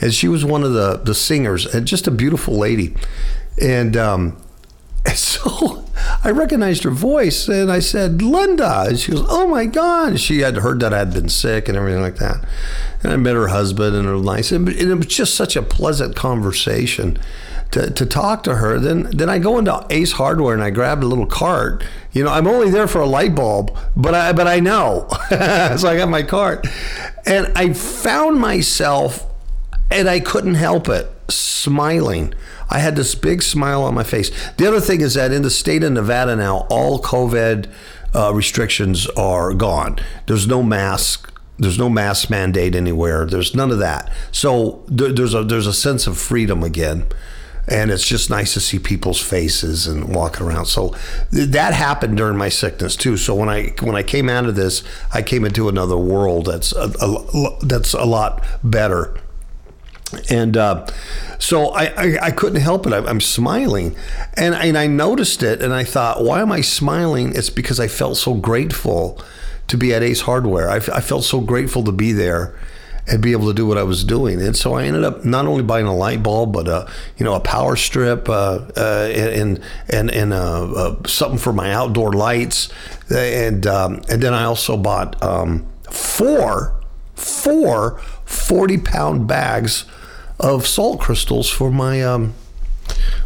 And 0.00 0.12
she 0.12 0.28
was 0.28 0.44
one 0.44 0.62
of 0.62 0.72
the 0.72 0.96
the 0.98 1.14
singers, 1.14 1.66
and 1.66 1.86
just 1.86 2.06
a 2.06 2.10
beautiful 2.10 2.56
lady. 2.56 2.94
And 3.60 3.96
um, 3.96 4.36
so 5.14 5.85
I 6.24 6.30
recognized 6.30 6.84
her 6.84 6.90
voice, 6.90 7.48
and 7.48 7.70
I 7.70 7.80
said, 7.80 8.22
"Linda." 8.22 8.86
And 8.88 8.98
she 8.98 9.12
goes, 9.12 9.24
"Oh 9.28 9.46
my 9.46 9.66
God!" 9.66 10.18
She 10.18 10.40
had 10.40 10.56
heard 10.56 10.80
that 10.80 10.92
I 10.92 10.98
had 10.98 11.12
been 11.12 11.28
sick 11.28 11.68
and 11.68 11.76
everything 11.76 12.02
like 12.02 12.16
that. 12.16 12.44
And 13.02 13.12
I 13.12 13.16
met 13.16 13.34
her 13.34 13.48
husband, 13.48 13.94
and 13.94 14.12
was 14.12 14.22
nice. 14.22 14.52
And 14.52 14.68
it 14.68 14.94
was 14.94 15.06
just 15.06 15.34
such 15.34 15.56
a 15.56 15.62
pleasant 15.62 16.16
conversation 16.16 17.18
to, 17.72 17.90
to 17.90 18.06
talk 18.06 18.42
to 18.44 18.56
her. 18.56 18.78
Then 18.78 19.10
then 19.10 19.28
I 19.28 19.38
go 19.38 19.58
into 19.58 19.86
Ace 19.90 20.12
Hardware 20.12 20.54
and 20.54 20.62
I 20.62 20.70
grab 20.70 21.02
a 21.02 21.06
little 21.06 21.26
cart. 21.26 21.84
You 22.12 22.24
know, 22.24 22.30
I'm 22.30 22.46
only 22.46 22.70
there 22.70 22.88
for 22.88 23.00
a 23.00 23.06
light 23.06 23.34
bulb, 23.34 23.76
but 23.94 24.14
I 24.14 24.32
but 24.32 24.46
I 24.46 24.60
know. 24.60 25.06
so 25.28 25.88
I 25.88 25.96
got 25.96 26.08
my 26.08 26.22
cart, 26.22 26.66
and 27.26 27.52
I 27.56 27.72
found 27.72 28.40
myself, 28.40 29.26
and 29.90 30.08
I 30.08 30.20
couldn't 30.20 30.54
help 30.54 30.88
it, 30.88 31.10
smiling. 31.28 32.34
I 32.68 32.78
had 32.80 32.96
this 32.96 33.14
big 33.14 33.42
smile 33.42 33.82
on 33.82 33.94
my 33.94 34.02
face. 34.04 34.30
The 34.56 34.66
other 34.66 34.80
thing 34.80 35.00
is 35.00 35.14
that 35.14 35.32
in 35.32 35.42
the 35.42 35.50
state 35.50 35.82
of 35.84 35.92
Nevada 35.92 36.34
now, 36.36 36.66
all 36.70 37.00
COVID 37.00 37.70
uh, 38.14 38.32
restrictions 38.34 39.06
are 39.16 39.54
gone. 39.54 39.98
There's 40.26 40.46
no 40.46 40.62
mask 40.62 41.32
there's 41.58 41.78
no 41.78 41.88
mask 41.88 42.28
mandate 42.28 42.74
anywhere. 42.74 43.24
There's 43.24 43.54
none 43.54 43.70
of 43.70 43.78
that. 43.78 44.12
So 44.30 44.84
there's 44.88 45.32
a 45.32 45.42
there's 45.42 45.66
a 45.66 45.72
sense 45.72 46.06
of 46.06 46.18
freedom 46.18 46.62
again. 46.62 47.06
and 47.68 47.90
it's 47.90 48.06
just 48.06 48.30
nice 48.30 48.54
to 48.54 48.60
see 48.60 48.78
people's 48.78 49.20
faces 49.20 49.86
and 49.88 50.14
walking 50.14 50.46
around. 50.46 50.66
So 50.66 50.94
th- 51.32 51.48
that 51.50 51.74
happened 51.74 52.16
during 52.16 52.36
my 52.36 52.48
sickness 52.48 52.94
too. 52.94 53.16
So 53.16 53.34
when 53.34 53.48
I 53.48 53.74
when 53.80 53.96
I 53.96 54.02
came 54.02 54.28
out 54.28 54.44
of 54.46 54.54
this, 54.54 54.82
I 55.12 55.22
came 55.22 55.44
into 55.44 55.68
another 55.68 55.96
world 55.96 56.46
that's 56.46 56.72
a, 56.72 56.92
a 57.00 57.66
that's 57.66 57.94
a 57.94 58.04
lot 58.04 58.44
better. 58.62 59.18
And 60.30 60.56
uh, 60.56 60.86
so 61.38 61.70
I, 61.70 61.84
I, 61.86 62.18
I, 62.26 62.30
couldn't 62.30 62.60
help 62.60 62.86
it. 62.86 62.92
I, 62.92 63.10
am 63.10 63.20
smiling, 63.20 63.96
and 64.34 64.54
and 64.54 64.78
I 64.78 64.86
noticed 64.86 65.42
it, 65.42 65.60
and 65.60 65.74
I 65.74 65.82
thought, 65.82 66.22
why 66.22 66.40
am 66.40 66.52
I 66.52 66.60
smiling? 66.60 67.34
It's 67.34 67.50
because 67.50 67.80
I 67.80 67.88
felt 67.88 68.16
so 68.16 68.34
grateful 68.34 69.20
to 69.66 69.76
be 69.76 69.92
at 69.92 70.04
Ace 70.04 70.20
Hardware. 70.20 70.70
I, 70.70 70.76
I 70.76 71.00
felt 71.00 71.24
so 71.24 71.40
grateful 71.40 71.82
to 71.82 71.92
be 71.92 72.12
there 72.12 72.54
and 73.08 73.22
be 73.22 73.32
able 73.32 73.46
to 73.48 73.54
do 73.54 73.66
what 73.66 73.78
I 73.78 73.82
was 73.82 74.04
doing. 74.04 74.40
And 74.40 74.56
so 74.56 74.74
I 74.74 74.84
ended 74.84 75.04
up 75.04 75.24
not 75.24 75.46
only 75.46 75.62
buying 75.62 75.86
a 75.86 75.94
light 75.94 76.22
bulb, 76.22 76.52
but 76.52 76.68
a 76.68 76.88
you 77.18 77.24
know 77.24 77.34
a 77.34 77.40
power 77.40 77.74
strip 77.74 78.28
uh, 78.28 78.60
uh, 78.76 79.10
and 79.12 79.60
and 79.88 80.10
and 80.10 80.32
uh, 80.32 80.72
uh 80.72 80.96
something 81.06 81.38
for 81.38 81.52
my 81.52 81.72
outdoor 81.72 82.12
lights, 82.12 82.68
and 83.10 83.66
um, 83.66 84.02
and 84.08 84.22
then 84.22 84.34
I 84.34 84.44
also 84.44 84.76
bought 84.76 85.20
um, 85.20 85.66
four 85.90 86.80
four 87.16 88.00
40 88.26 88.78
pound 88.78 89.26
bags 89.26 89.84
of 90.38 90.66
salt 90.66 91.00
crystals 91.00 91.50
for 91.50 91.70
my 91.70 92.02
um, 92.02 92.34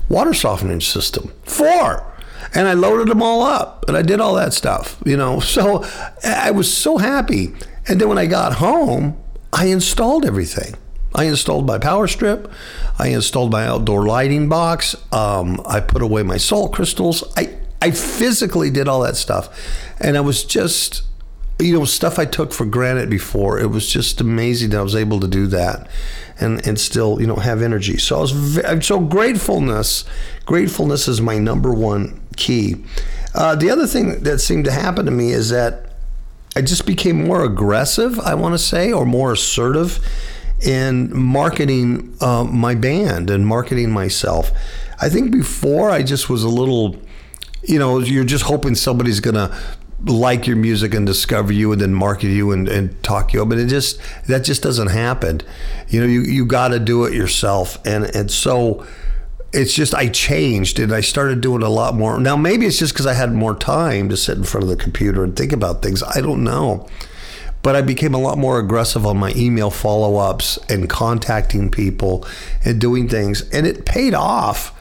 water 0.08 0.34
softening 0.34 0.80
system. 0.80 1.32
Four 1.44 2.06
and 2.54 2.66
I 2.66 2.74
loaded 2.74 3.08
them 3.08 3.22
all 3.22 3.42
up 3.42 3.84
and 3.88 3.96
I 3.96 4.02
did 4.02 4.20
all 4.20 4.34
that 4.34 4.52
stuff, 4.52 5.00
you 5.04 5.16
know. 5.16 5.40
So 5.50 5.84
I 6.24 6.52
was 6.52 6.72
so 6.72 6.98
happy. 6.98 7.52
And 7.88 8.00
then 8.00 8.08
when 8.08 8.18
I 8.18 8.26
got 8.26 8.54
home, 8.54 9.20
I 9.52 9.66
installed 9.66 10.24
everything. 10.24 10.74
I 11.14 11.24
installed 11.24 11.66
my 11.66 11.78
power 11.78 12.06
strip. 12.06 12.50
I 12.98 13.08
installed 13.08 13.50
my 13.50 13.66
outdoor 13.66 14.06
lighting 14.06 14.48
box. 14.48 14.94
Um, 15.12 15.60
I 15.66 15.80
put 15.80 16.02
away 16.02 16.22
my 16.22 16.36
salt 16.36 16.72
crystals. 16.72 17.24
I, 17.36 17.58
I 17.82 17.90
physically 17.90 18.70
did 18.70 18.86
all 18.86 19.00
that 19.00 19.16
stuff. 19.16 19.48
And 20.00 20.16
I 20.16 20.20
was 20.20 20.44
just, 20.44 21.02
you 21.58 21.76
know, 21.76 21.84
stuff 21.84 22.18
I 22.18 22.26
took 22.26 22.52
for 22.52 22.64
granted 22.64 23.10
before. 23.10 23.58
It 23.58 23.70
was 23.70 23.88
just 23.92 24.20
amazing 24.20 24.70
that 24.70 24.78
I 24.78 24.82
was 24.82 24.94
able 24.94 25.18
to 25.20 25.28
do 25.28 25.48
that 25.48 25.88
and, 26.40 26.66
and 26.66 26.78
still, 26.78 27.20
you 27.20 27.26
know, 27.26 27.36
have 27.36 27.62
energy. 27.62 27.98
So 27.98 28.16
I 28.16 28.20
was, 28.20 28.32
very, 28.32 28.82
so 28.82 29.00
gratefulness, 29.00 30.04
gratefulness 30.46 31.06
is 31.08 31.20
my 31.20 31.38
number 31.38 31.72
one 31.72 32.20
key. 32.36 32.76
Uh, 33.34 33.54
the 33.54 33.70
other 33.70 33.86
thing 33.86 34.22
that 34.22 34.40
seemed 34.40 34.64
to 34.64 34.72
happen 34.72 35.04
to 35.04 35.10
me 35.10 35.30
is 35.30 35.50
that 35.50 35.90
I 36.56 36.62
just 36.62 36.86
became 36.86 37.26
more 37.26 37.44
aggressive, 37.44 38.18
I 38.18 38.34
want 38.34 38.54
to 38.54 38.58
say, 38.58 38.92
or 38.92 39.06
more 39.06 39.32
assertive 39.32 40.00
in 40.60 41.16
marketing 41.16 42.16
uh, 42.20 42.44
my 42.44 42.74
band 42.74 43.30
and 43.30 43.46
marketing 43.46 43.90
myself. 43.90 44.50
I 45.00 45.08
think 45.08 45.30
before 45.30 45.90
I 45.90 46.02
just 46.02 46.28
was 46.28 46.42
a 46.42 46.48
little, 46.48 46.96
you 47.62 47.78
know, 47.78 47.98
you're 48.00 48.24
just 48.24 48.44
hoping 48.44 48.74
somebody's 48.74 49.20
to 49.36 49.56
like 50.04 50.46
your 50.46 50.56
music 50.56 50.94
and 50.94 51.06
discover 51.06 51.52
you 51.52 51.72
and 51.72 51.80
then 51.80 51.92
market 51.92 52.28
you 52.28 52.52
and, 52.52 52.68
and 52.68 53.02
talk 53.02 53.32
you 53.32 53.42
up. 53.42 53.48
But 53.48 53.58
it 53.58 53.66
just, 53.66 54.00
that 54.26 54.44
just 54.44 54.62
doesn't 54.62 54.88
happen. 54.88 55.40
You 55.88 56.00
know, 56.00 56.06
you, 56.06 56.22
you 56.22 56.46
got 56.46 56.68
to 56.68 56.78
do 56.78 57.04
it 57.04 57.12
yourself. 57.12 57.78
And, 57.86 58.04
and 58.14 58.30
so, 58.30 58.86
it's 59.52 59.74
just 59.74 59.94
I 59.94 60.08
changed 60.08 60.78
and 60.78 60.92
I 60.92 61.00
started 61.00 61.40
doing 61.40 61.62
a 61.62 61.68
lot 61.68 61.94
more. 61.94 62.20
Now 62.20 62.36
maybe 62.36 62.66
it's 62.66 62.78
just 62.78 62.92
because 62.92 63.06
I 63.06 63.14
had 63.14 63.32
more 63.32 63.54
time 63.54 64.08
to 64.08 64.16
sit 64.16 64.38
in 64.38 64.44
front 64.44 64.62
of 64.62 64.70
the 64.70 64.76
computer 64.76 65.24
and 65.24 65.36
think 65.36 65.52
about 65.52 65.82
things. 65.82 66.02
I 66.02 66.20
don't 66.20 66.44
know. 66.44 66.88
But 67.62 67.76
I 67.76 67.82
became 67.82 68.14
a 68.14 68.18
lot 68.18 68.38
more 68.38 68.58
aggressive 68.58 69.04
on 69.04 69.18
my 69.18 69.32
email 69.36 69.70
follow 69.70 70.16
ups 70.16 70.58
and 70.68 70.88
contacting 70.88 71.70
people 71.70 72.26
and 72.64 72.80
doing 72.80 73.08
things. 73.08 73.42
And 73.50 73.66
it 73.66 73.84
paid 73.84 74.14
off 74.14 74.72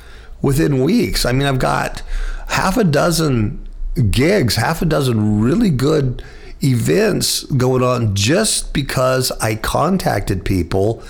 within 0.41 0.83
weeks. 0.83 1.25
I 1.25 1.33
mean, 1.33 1.45
I've 1.45 1.59
got 1.59 2.01
half 2.47 2.77
a 2.77 2.85
dozen 2.85 3.67
gigs, 4.01 4.55
half 4.55 4.81
a 4.81 4.85
dozen 4.85 5.41
really 5.41 5.69
good 5.69 6.23
events 6.61 7.43
going 7.43 7.83
on 7.83 8.13
just 8.15 8.73
because 8.73 9.31
I 9.39 9.55
contacted 9.55 10.43
people 10.43 11.01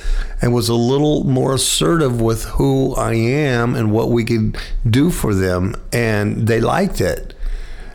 and 0.42 0.54
was 0.54 0.70
a 0.70 0.76
little 0.76 1.24
more 1.24 1.56
assertive 1.56 2.22
with 2.22 2.46
who 2.46 2.94
I 2.96 3.14
am 3.14 3.76
and 3.76 3.92
what 3.92 4.10
we 4.10 4.24
could 4.24 4.58
do 4.88 5.10
for 5.10 5.34
them. 5.34 5.76
And 5.92 6.48
they 6.48 6.62
liked 6.62 7.02
it. 7.02 7.34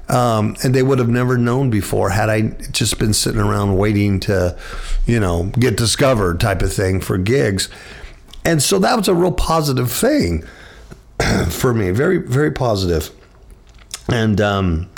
Um, 0.09 0.57
and 0.63 0.75
they 0.75 0.83
would 0.83 0.99
have 0.99 1.09
never 1.09 1.39
known 1.39 1.71
before 1.71 2.11
had 2.11 2.29
I 2.29 2.49
just 2.73 2.99
been 2.99 3.15
sitting 3.15 3.41
around 3.41 3.79
waiting 3.79 4.21
to, 4.21 4.59
you 5.07 5.19
know, 5.19 5.45
get 5.59 5.79
discovered 5.79 6.41
type 6.41 6.61
of 6.61 6.73
thing 6.73 7.01
for 7.01 7.17
gigs. 7.17 7.71
And 8.45 8.63
so 8.63 8.79
that 8.81 8.97
was 8.99 9.09
a 9.09 9.15
real 9.15 9.33
positive 9.33 9.91
thing 9.91 10.45
for 11.49 11.73
me. 11.73 11.91
Very, 11.91 12.19
very 12.19 12.51
positive. 12.51 13.11
And, 14.09 14.41
um, 14.41 14.91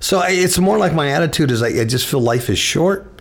so 0.00 0.18
I, 0.18 0.28
it's 0.30 0.58
more 0.58 0.78
like 0.78 0.94
my 0.94 1.10
attitude 1.10 1.50
is 1.50 1.62
I, 1.62 1.68
I 1.68 1.84
just 1.84 2.06
feel 2.06 2.20
life 2.20 2.48
is 2.50 2.58
short. 2.58 3.12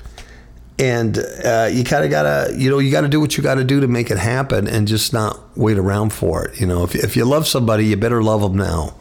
And 0.78 1.18
uh, 1.18 1.70
you 1.72 1.86
kind 1.86 2.04
of 2.04 2.12
gotta 2.12 2.54
you 2.54 2.70
know 2.70 2.80
you 2.80 2.92
gotta 2.92 3.08
do 3.08 3.22
what 3.22 3.38
you 3.38 3.44
gotta 3.44 3.64
do 3.64 3.80
to 3.80 3.88
make 3.88 4.12
it 4.12 4.18
happen 4.18 4.68
and 4.68 4.90
just 4.90 5.14
not 5.14 5.40
wait 5.58 5.78
around 5.78 6.12
for 6.12 6.46
it. 6.46 6.60
You 6.60 6.68
know 6.68 6.84
if, 6.84 6.94
if 6.94 7.16
you 7.16 7.24
love 7.24 7.48
somebody 7.48 7.86
you 7.86 7.96
better 7.96 8.22
love 8.22 8.42
them 8.42 8.58
now 8.58 8.94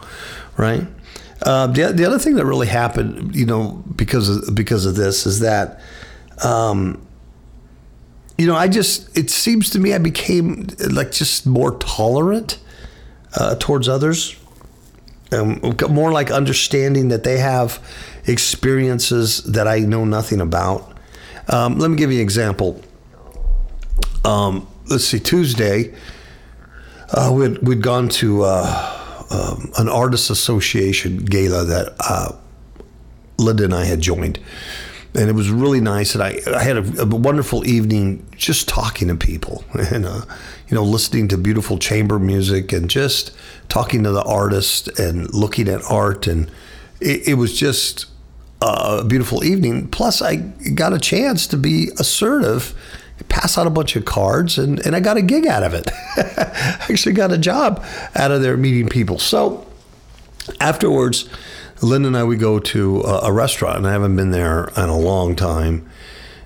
right? 0.56 0.86
Uh, 1.42 1.66
the, 1.66 1.92
the 1.92 2.04
other 2.04 2.18
thing 2.18 2.36
that 2.36 2.44
really 2.44 2.66
happened 2.66 3.34
you 3.34 3.44
know 3.44 3.82
because 3.96 4.28
of, 4.28 4.54
because 4.54 4.86
of 4.86 4.96
this 4.96 5.26
is 5.26 5.40
that 5.40 5.80
um, 6.42 7.04
you 8.38 8.46
know 8.46 8.56
i 8.56 8.66
just 8.66 9.16
it 9.16 9.30
seems 9.30 9.70
to 9.70 9.78
me 9.78 9.92
i 9.92 9.98
became 9.98 10.66
like 10.90 11.12
just 11.12 11.46
more 11.46 11.76
tolerant 11.78 12.58
uh, 13.34 13.54
towards 13.56 13.88
others 13.88 14.36
um, 15.32 15.60
more 15.90 16.12
like 16.12 16.30
understanding 16.30 17.08
that 17.08 17.24
they 17.24 17.38
have 17.38 17.80
experiences 18.26 19.42
that 19.44 19.66
I 19.66 19.80
know 19.80 20.04
nothing 20.04 20.40
about. 20.40 20.96
Um, 21.48 21.78
let 21.78 21.90
me 21.90 21.96
give 21.96 22.10
you 22.10 22.18
an 22.18 22.22
example. 22.22 22.80
Um, 24.24 24.66
let's 24.88 25.04
see, 25.04 25.20
Tuesday, 25.20 25.94
uh, 27.12 27.32
we'd, 27.34 27.58
we'd 27.58 27.82
gone 27.82 28.08
to 28.08 28.44
uh, 28.44 29.26
um, 29.30 29.70
an 29.78 29.88
artists 29.88 30.30
association 30.30 31.18
gala 31.18 31.64
that 31.64 31.94
uh, 32.00 32.32
Linda 33.38 33.64
and 33.64 33.74
I 33.74 33.84
had 33.84 34.00
joined. 34.00 34.38
And 35.16 35.28
it 35.28 35.34
was 35.34 35.48
really 35.48 35.80
nice, 35.80 36.14
and 36.14 36.24
I, 36.24 36.40
I 36.52 36.62
had 36.64 36.76
a, 36.76 37.02
a 37.02 37.06
wonderful 37.06 37.64
evening 37.64 38.26
just 38.36 38.68
talking 38.68 39.06
to 39.08 39.14
people 39.14 39.64
and 39.72 40.04
uh, 40.04 40.22
you 40.68 40.74
know 40.74 40.82
listening 40.82 41.28
to 41.28 41.38
beautiful 41.38 41.78
chamber 41.78 42.18
music 42.18 42.72
and 42.72 42.90
just 42.90 43.30
talking 43.68 44.02
to 44.02 44.10
the 44.10 44.24
artist 44.24 44.88
and 44.98 45.32
looking 45.32 45.68
at 45.68 45.82
art, 45.88 46.26
and 46.26 46.50
it, 47.00 47.28
it 47.28 47.34
was 47.34 47.56
just 47.56 48.06
a 48.60 49.04
beautiful 49.04 49.44
evening. 49.44 49.86
Plus, 49.88 50.20
I 50.20 50.36
got 50.36 50.92
a 50.92 50.98
chance 50.98 51.46
to 51.48 51.56
be 51.56 51.90
assertive 51.98 52.74
pass 53.28 53.56
out 53.56 53.66
a 53.66 53.70
bunch 53.70 53.96
of 53.96 54.04
cards 54.04 54.58
and, 54.58 54.84
and 54.84 54.94
I 54.94 55.00
got 55.00 55.16
a 55.16 55.22
gig 55.22 55.46
out 55.46 55.62
of 55.62 55.72
it. 55.74 55.90
I 56.16 56.86
actually 56.90 57.14
got 57.14 57.32
a 57.32 57.38
job 57.38 57.84
out 58.14 58.30
of 58.30 58.42
there 58.42 58.56
meeting 58.56 58.88
people. 58.88 59.18
So 59.18 59.66
afterwards, 60.60 61.28
Lynn 61.84 62.04
and 62.04 62.16
I, 62.16 62.24
we 62.24 62.36
go 62.36 62.58
to 62.58 63.00
a, 63.02 63.26
a 63.26 63.32
restaurant, 63.32 63.78
and 63.78 63.86
I 63.86 63.92
haven't 63.92 64.16
been 64.16 64.30
there 64.30 64.64
in 64.76 64.88
a 64.88 64.98
long 64.98 65.36
time. 65.36 65.88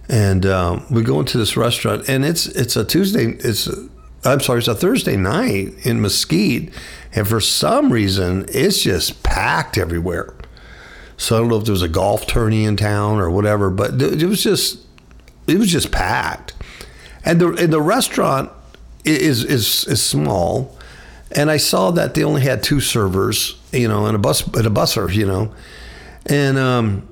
And 0.08 0.46
um, 0.46 0.86
we 0.90 1.02
go 1.02 1.20
into 1.20 1.38
this 1.38 1.56
restaurant, 1.56 2.08
and 2.08 2.24
it's 2.24 2.46
it's 2.46 2.76
a 2.76 2.84
Tuesday. 2.84 3.26
It's 3.26 3.68
I'm 4.24 4.40
sorry, 4.40 4.58
it's 4.58 4.68
a 4.68 4.74
Thursday 4.74 5.16
night 5.16 5.74
in 5.84 6.00
Mesquite, 6.00 6.72
and 7.14 7.28
for 7.28 7.40
some 7.40 7.92
reason, 7.92 8.46
it's 8.48 8.82
just 8.82 9.22
packed 9.22 9.78
everywhere. 9.78 10.34
So 11.18 11.36
I 11.36 11.40
don't 11.40 11.48
know 11.48 11.58
if 11.58 11.64
there 11.64 11.72
was 11.72 11.82
a 11.82 11.88
golf 11.88 12.26
tourney 12.26 12.64
in 12.64 12.76
town 12.76 13.18
or 13.18 13.30
whatever, 13.30 13.70
but 13.70 14.00
it 14.00 14.24
was 14.24 14.42
just 14.42 14.86
it 15.46 15.58
was 15.58 15.70
just 15.70 15.90
packed. 15.90 16.54
And 17.24 17.40
the 17.40 17.48
and 17.54 17.72
the 17.72 17.82
restaurant 17.82 18.50
is 19.04 19.44
is 19.44 19.84
is 19.86 20.02
small, 20.02 20.77
and 21.38 21.52
I 21.52 21.56
saw 21.56 21.92
that 21.92 22.14
they 22.14 22.24
only 22.24 22.42
had 22.42 22.64
two 22.64 22.80
servers, 22.80 23.56
you 23.72 23.86
know, 23.86 24.06
and 24.06 24.16
a 24.16 24.18
bus 24.18 24.44
and 24.44 24.66
a 24.66 24.70
busser, 24.70 25.14
you 25.14 25.24
know, 25.24 25.54
and 26.26 26.58
um, 26.58 27.08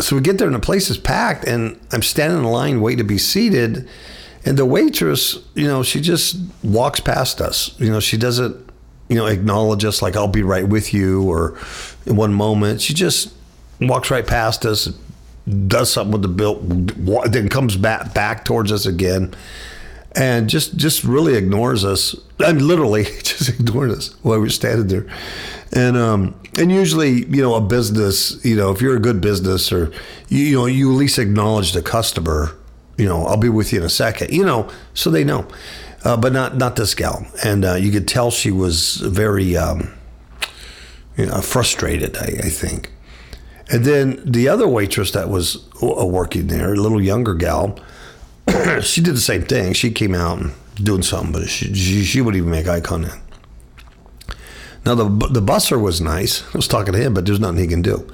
so 0.00 0.16
we 0.16 0.22
get 0.22 0.38
there 0.38 0.46
and 0.46 0.56
the 0.56 0.60
place 0.60 0.88
is 0.88 0.96
packed, 0.96 1.44
and 1.44 1.78
I'm 1.92 2.00
standing 2.00 2.38
in 2.38 2.44
line 2.44 2.80
waiting 2.80 2.98
to 2.98 3.04
be 3.04 3.18
seated, 3.18 3.86
and 4.46 4.56
the 4.56 4.64
waitress, 4.64 5.38
you 5.54 5.66
know, 5.66 5.82
she 5.82 6.00
just 6.00 6.38
walks 6.62 7.00
past 7.00 7.42
us, 7.42 7.78
you 7.78 7.90
know, 7.90 8.00
she 8.00 8.16
doesn't, 8.16 8.56
you 9.10 9.16
know, 9.16 9.26
acknowledge 9.26 9.84
us 9.84 10.00
like 10.00 10.16
I'll 10.16 10.26
be 10.26 10.42
right 10.42 10.66
with 10.66 10.94
you, 10.94 11.30
or 11.30 11.58
in 12.06 12.16
one 12.16 12.32
moment. 12.32 12.80
She 12.80 12.94
just 12.94 13.34
walks 13.78 14.10
right 14.10 14.26
past 14.26 14.64
us, 14.64 14.86
does 15.66 15.92
something 15.92 16.12
with 16.12 16.22
the 16.22 16.28
bill, 16.28 16.60
then 17.28 17.50
comes 17.50 17.76
back 17.76 18.14
back 18.14 18.46
towards 18.46 18.72
us 18.72 18.86
again 18.86 19.34
and 20.16 20.48
just 20.48 20.76
just 20.76 21.04
really 21.04 21.34
ignores 21.34 21.84
us. 21.84 22.16
I 22.40 22.52
mean, 22.52 22.66
literally 22.66 23.04
just 23.22 23.48
ignores 23.48 23.96
us 23.96 24.14
while 24.22 24.40
we're 24.40 24.48
standing 24.48 24.88
there. 24.88 25.06
And 25.72 25.96
um, 25.96 26.34
and 26.58 26.72
usually, 26.72 27.24
you 27.26 27.42
know, 27.42 27.54
a 27.54 27.60
business, 27.60 28.44
you 28.44 28.56
know, 28.56 28.70
if 28.72 28.80
you're 28.80 28.96
a 28.96 29.00
good 29.00 29.20
business 29.20 29.72
or 29.72 29.92
you, 30.28 30.38
you 30.38 30.56
know, 30.56 30.66
you 30.66 30.92
at 30.92 30.96
least 30.96 31.18
acknowledge 31.18 31.72
the 31.72 31.82
customer. 31.82 32.56
You 32.98 33.06
know, 33.06 33.24
I'll 33.24 33.38
be 33.38 33.48
with 33.48 33.72
you 33.72 33.78
in 33.78 33.84
a 33.84 33.90
second. 33.90 34.30
You 34.30 34.44
know, 34.44 34.68
so 34.94 35.10
they 35.10 35.24
know. 35.24 35.46
uh, 36.04 36.16
but 36.16 36.32
not 36.32 36.56
not 36.56 36.76
this 36.76 36.94
gal. 36.94 37.26
And 37.44 37.64
uh, 37.64 37.74
you 37.74 37.90
could 37.90 38.08
tell 38.08 38.30
she 38.30 38.50
was 38.50 38.96
very 38.96 39.56
um, 39.56 39.92
you 41.16 41.26
know, 41.26 41.40
frustrated. 41.40 42.16
I, 42.16 42.26
I, 42.44 42.48
think. 42.48 42.90
And 43.70 43.84
then 43.84 44.22
the 44.24 44.48
other 44.48 44.66
waitress 44.66 45.12
that 45.12 45.28
was 45.28 45.68
uh, 45.82 46.06
working 46.06 46.48
there, 46.48 46.72
a 46.72 46.76
little 46.76 47.00
younger 47.00 47.34
gal, 47.34 47.78
she 48.82 49.00
did 49.00 49.14
the 49.14 49.20
same 49.20 49.42
thing. 49.42 49.72
She 49.72 49.90
came 49.90 50.14
out 50.14 50.38
and 50.38 50.52
doing 50.76 51.02
something, 51.02 51.32
but 51.32 51.48
she, 51.48 51.74
she, 51.74 52.04
she 52.04 52.20
wouldn't 52.20 52.38
even 52.38 52.50
make 52.50 52.68
eye 52.68 52.80
contact. 52.80 53.20
Now 54.84 54.94
the 54.94 55.04
the 55.04 55.42
busser 55.42 55.80
was 55.80 56.00
nice. 56.00 56.42
I 56.54 56.58
was 56.58 56.66
talking 56.66 56.92
to 56.94 56.98
him, 56.98 57.12
but 57.12 57.26
there's 57.26 57.40
nothing 57.40 57.58
he 57.58 57.66
can 57.66 57.82
do. 57.82 58.10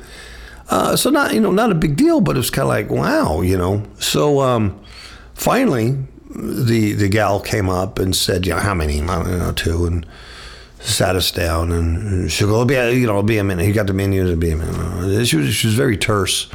Uh, 0.69 0.97
so 0.97 1.11
not 1.11 1.33
you 1.33 1.41
know 1.41 1.53
not 1.53 1.71
a 1.71 1.75
big 1.77 1.97
deal, 1.97 2.21
but 2.21 2.37
it 2.37 2.39
was 2.39 2.51
kind 2.51 2.65
of 2.65 2.69
like 2.69 2.91
wow, 2.91 3.41
you 3.41 3.57
know. 3.57 3.85
So 4.01 4.41
um, 4.41 4.81
finally, 5.35 5.97
the 6.35 6.93
the 6.95 7.09
gal 7.09 7.41
came 7.41 7.69
up 7.69 7.99
and 7.99 8.17
said, 8.17 8.47
you 8.47 8.53
know, 8.53 8.59
how 8.59 8.75
many? 8.75 9.01
I 9.01 9.23
don't 9.23 9.39
know, 9.39 9.53
two, 9.53 9.87
and 9.87 10.05
sat 10.81 11.15
us 11.15 11.31
down, 11.31 11.71
and 11.71 12.31
she 12.31 12.45
go, 12.45 12.65
be 12.65 12.75
you 12.75 13.07
know, 13.07 13.13
it'll 13.13 13.23
be 13.23 13.39
a 13.39 13.45
minute. 13.45 13.65
He 13.65 13.73
got 13.73 13.87
the 13.87 13.95
menu 13.95 14.29
to 14.29 14.37
be 14.37 14.51
a 14.51 14.57
minute. 14.57 15.27
She 15.27 15.37
was 15.37 15.55
she 15.55 15.69
was 15.69 15.77
very 15.77 15.97
terse, 15.97 16.49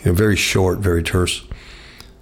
you 0.00 0.06
know, 0.06 0.12
very 0.12 0.36
short, 0.36 0.80
very 0.80 1.02
terse. 1.02 1.44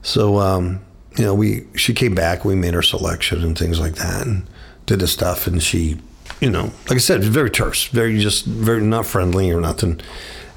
So 0.02 0.38
um, 0.38 0.80
you 1.16 1.24
know, 1.24 1.34
we 1.34 1.66
she 1.76 1.94
came 1.94 2.14
back, 2.14 2.44
we 2.44 2.54
made 2.54 2.74
her 2.74 2.82
selection 2.82 3.42
and 3.42 3.56
things 3.56 3.80
like 3.80 3.94
that, 3.94 4.26
and 4.26 4.46
did 4.86 5.00
the 5.00 5.08
stuff, 5.08 5.46
and 5.46 5.62
she, 5.62 5.98
you 6.40 6.50
know, 6.50 6.72
like 6.88 6.92
I 6.92 6.98
said, 6.98 7.22
very 7.22 7.50
terse, 7.50 7.86
very 7.86 8.18
just 8.18 8.44
very 8.44 8.82
not 8.82 9.06
friendly 9.06 9.50
or 9.50 9.60
nothing 9.60 10.00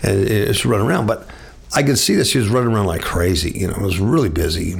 and 0.06 0.28
it's 0.28 0.66
running 0.66 0.88
around. 0.88 1.08
But 1.08 1.28
I 1.74 1.84
could 1.84 1.98
see 1.98 2.16
that 2.16 2.28
she 2.28 2.38
was 2.38 2.50
running 2.50 2.74
around 2.74 2.86
like 2.86 3.02
crazy. 3.02 3.52
You 3.52 3.68
know, 3.68 3.74
it 3.74 3.82
was 3.82 4.00
really 4.00 4.30
busy, 4.30 4.74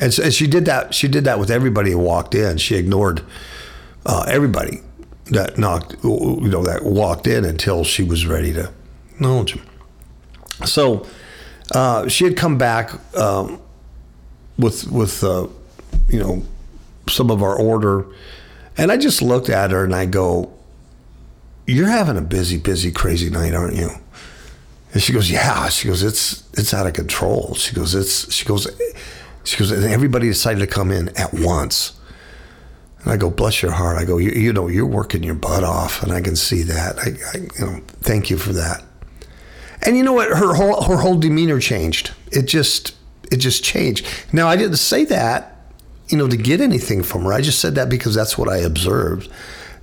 and, 0.00 0.12
so, 0.12 0.22
and 0.22 0.34
she 0.34 0.46
did 0.46 0.64
that. 0.66 0.94
She 0.94 1.08
did 1.08 1.24
that 1.24 1.38
with 1.38 1.50
everybody 1.50 1.92
who 1.92 1.98
walked 1.98 2.34
in. 2.34 2.58
She 2.58 2.76
ignored 2.76 3.22
uh, 4.04 4.24
everybody 4.28 4.80
that 5.26 5.56
knocked, 5.56 5.96
you 6.04 6.48
know, 6.48 6.62
that 6.64 6.84
walked 6.84 7.26
in 7.26 7.44
until 7.44 7.84
she 7.84 8.02
was 8.02 8.26
ready 8.26 8.52
to 8.52 8.70
acknowledge 9.12 9.54
him. 9.54 9.66
So 10.66 11.06
uh, 11.74 12.08
she 12.08 12.24
had 12.24 12.36
come 12.36 12.58
back 12.58 12.92
um, 13.16 13.60
with 14.58 14.90
with 14.90 15.22
uh, 15.24 15.48
you 16.08 16.18
know 16.18 16.42
some 17.08 17.30
of 17.30 17.42
our 17.42 17.56
order, 17.56 18.06
and 18.76 18.90
I 18.90 18.96
just 18.96 19.22
looked 19.22 19.48
at 19.48 19.70
her 19.70 19.84
and 19.84 19.94
I 19.94 20.06
go, 20.06 20.52
"You're 21.66 21.88
having 21.88 22.16
a 22.16 22.22
busy, 22.22 22.58
busy, 22.58 22.92
crazy 22.92 23.30
night, 23.30 23.54
aren't 23.54 23.76
you?" 23.76 23.90
And 24.94 25.02
she 25.02 25.12
goes, 25.12 25.28
yeah. 25.28 25.68
She 25.68 25.88
goes, 25.88 26.02
it's 26.04 26.48
it's 26.56 26.72
out 26.72 26.86
of 26.86 26.92
control. 26.92 27.54
She 27.54 27.74
goes, 27.74 27.96
it's 27.96 28.32
she 28.32 28.46
goes, 28.46 28.68
she 29.42 29.58
goes, 29.58 29.72
and 29.72 29.84
everybody 29.84 30.28
decided 30.28 30.60
to 30.60 30.68
come 30.68 30.92
in 30.92 31.08
at 31.18 31.34
once. 31.34 31.98
And 33.02 33.12
I 33.12 33.16
go, 33.16 33.28
bless 33.28 33.60
your 33.60 33.72
heart. 33.72 33.98
I 33.98 34.04
go, 34.04 34.18
you, 34.18 34.30
you 34.30 34.52
know, 34.52 34.68
you're 34.68 34.86
working 34.86 35.24
your 35.24 35.34
butt 35.34 35.64
off, 35.64 36.02
and 36.02 36.12
I 36.12 36.20
can 36.20 36.36
see 36.36 36.62
that. 36.62 36.98
I, 36.98 37.08
I, 37.08 37.38
you 37.38 37.66
know, 37.66 37.80
thank 38.02 38.30
you 38.30 38.38
for 38.38 38.52
that. 38.52 38.84
And 39.82 39.96
you 39.96 40.04
know 40.04 40.12
what? 40.12 40.28
Her 40.28 40.54
whole 40.54 40.82
her 40.82 40.96
whole 40.98 41.18
demeanor 41.18 41.58
changed. 41.58 42.12
It 42.30 42.42
just 42.42 42.94
it 43.32 43.38
just 43.38 43.64
changed. 43.64 44.06
Now 44.32 44.48
I 44.48 44.56
didn't 44.56 44.76
say 44.76 45.04
that, 45.06 45.56
you 46.08 46.18
know, 46.18 46.28
to 46.28 46.36
get 46.36 46.60
anything 46.60 47.02
from 47.02 47.22
her. 47.24 47.32
I 47.32 47.40
just 47.40 47.60
said 47.60 47.74
that 47.76 47.88
because 47.88 48.14
that's 48.14 48.36
what 48.36 48.48
I 48.48 48.58
observed. 48.58 49.30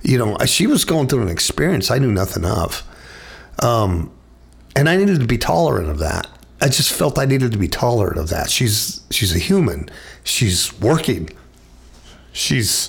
You 0.02 0.18
know, 0.18 0.36
she 0.46 0.66
was 0.66 0.84
going 0.84 1.08
through 1.08 1.22
an 1.22 1.28
experience 1.28 1.90
I 1.90 1.98
knew 1.98 2.10
nothing 2.12 2.44
of. 2.44 2.82
Um, 3.62 4.12
and 4.74 4.88
I 4.88 4.96
needed 4.96 5.20
to 5.20 5.26
be 5.26 5.38
tolerant 5.38 5.90
of 5.90 5.98
that. 5.98 6.26
I 6.60 6.68
just 6.68 6.92
felt 6.92 7.18
I 7.18 7.24
needed 7.24 7.52
to 7.52 7.58
be 7.58 7.68
tolerant 7.68 8.18
of 8.18 8.28
that. 8.28 8.48
She's 8.48 9.00
she's 9.10 9.34
a 9.34 9.38
human. 9.38 9.88
She's 10.22 10.72
working. 10.80 11.28
She's 12.32 12.88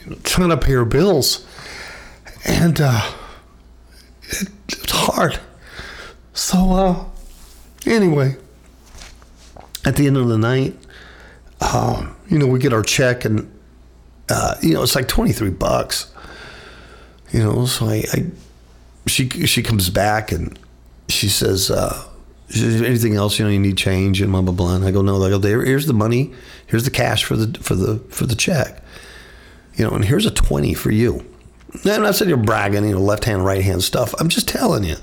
you 0.00 0.10
know, 0.10 0.16
trying 0.22 0.50
to 0.50 0.56
pay 0.56 0.72
her 0.72 0.84
bills, 0.84 1.44
and 2.44 2.80
uh, 2.80 3.12
it, 4.22 4.48
it's 4.68 4.92
hard. 4.92 5.40
So 6.32 6.72
uh, 6.72 7.04
anyway, 7.86 8.36
at 9.84 9.96
the 9.96 10.06
end 10.06 10.16
of 10.16 10.28
the 10.28 10.38
night, 10.38 10.76
uh, 11.60 12.08
you 12.28 12.38
know, 12.38 12.46
we 12.46 12.58
get 12.58 12.72
our 12.72 12.82
check, 12.82 13.24
and 13.24 13.50
uh, 14.28 14.56
you 14.62 14.74
know, 14.74 14.82
it's 14.82 14.94
like 14.94 15.08
twenty 15.08 15.32
three 15.32 15.50
bucks. 15.50 16.12
You 17.32 17.42
know, 17.42 17.66
so 17.66 17.86
I, 17.86 18.04
I 18.12 18.26
she 19.06 19.28
she 19.28 19.62
comes 19.62 19.90
back 19.90 20.32
and 20.32 20.58
she 21.08 21.28
says, 21.28 21.70
uh, 21.70 22.04
anything 22.54 23.14
else 23.14 23.38
you 23.38 23.44
know 23.44 23.50
you 23.50 23.58
need 23.58 23.76
change 23.76 24.20
and 24.20 24.32
blah 24.32 24.42
blah 24.42 24.54
blah. 24.54 24.74
And 24.76 24.84
I 24.84 24.90
go, 24.90 25.02
no. 25.02 25.22
I 25.22 25.30
go. 25.30 25.40
Here's 25.40 25.86
the 25.86 25.92
money. 25.92 26.32
Here's 26.66 26.84
the 26.84 26.90
cash 26.90 27.24
for 27.24 27.36
the 27.36 27.58
for 27.60 27.74
the 27.74 27.98
for 28.10 28.26
the 28.26 28.34
check. 28.34 28.82
You 29.74 29.84
know, 29.84 29.92
and 29.92 30.04
here's 30.04 30.26
a 30.26 30.30
twenty 30.30 30.74
for 30.74 30.90
you. 30.90 31.24
And 31.72 31.92
I'm 31.92 32.02
not 32.02 32.16
saying 32.16 32.28
you're 32.28 32.38
bragging, 32.38 32.84
you 32.84 32.92
know, 32.92 33.00
left 33.00 33.24
hand, 33.24 33.44
right 33.44 33.62
hand 33.62 33.82
stuff. 33.82 34.14
I'm 34.18 34.28
just 34.28 34.48
telling 34.48 34.84
you. 34.84 34.96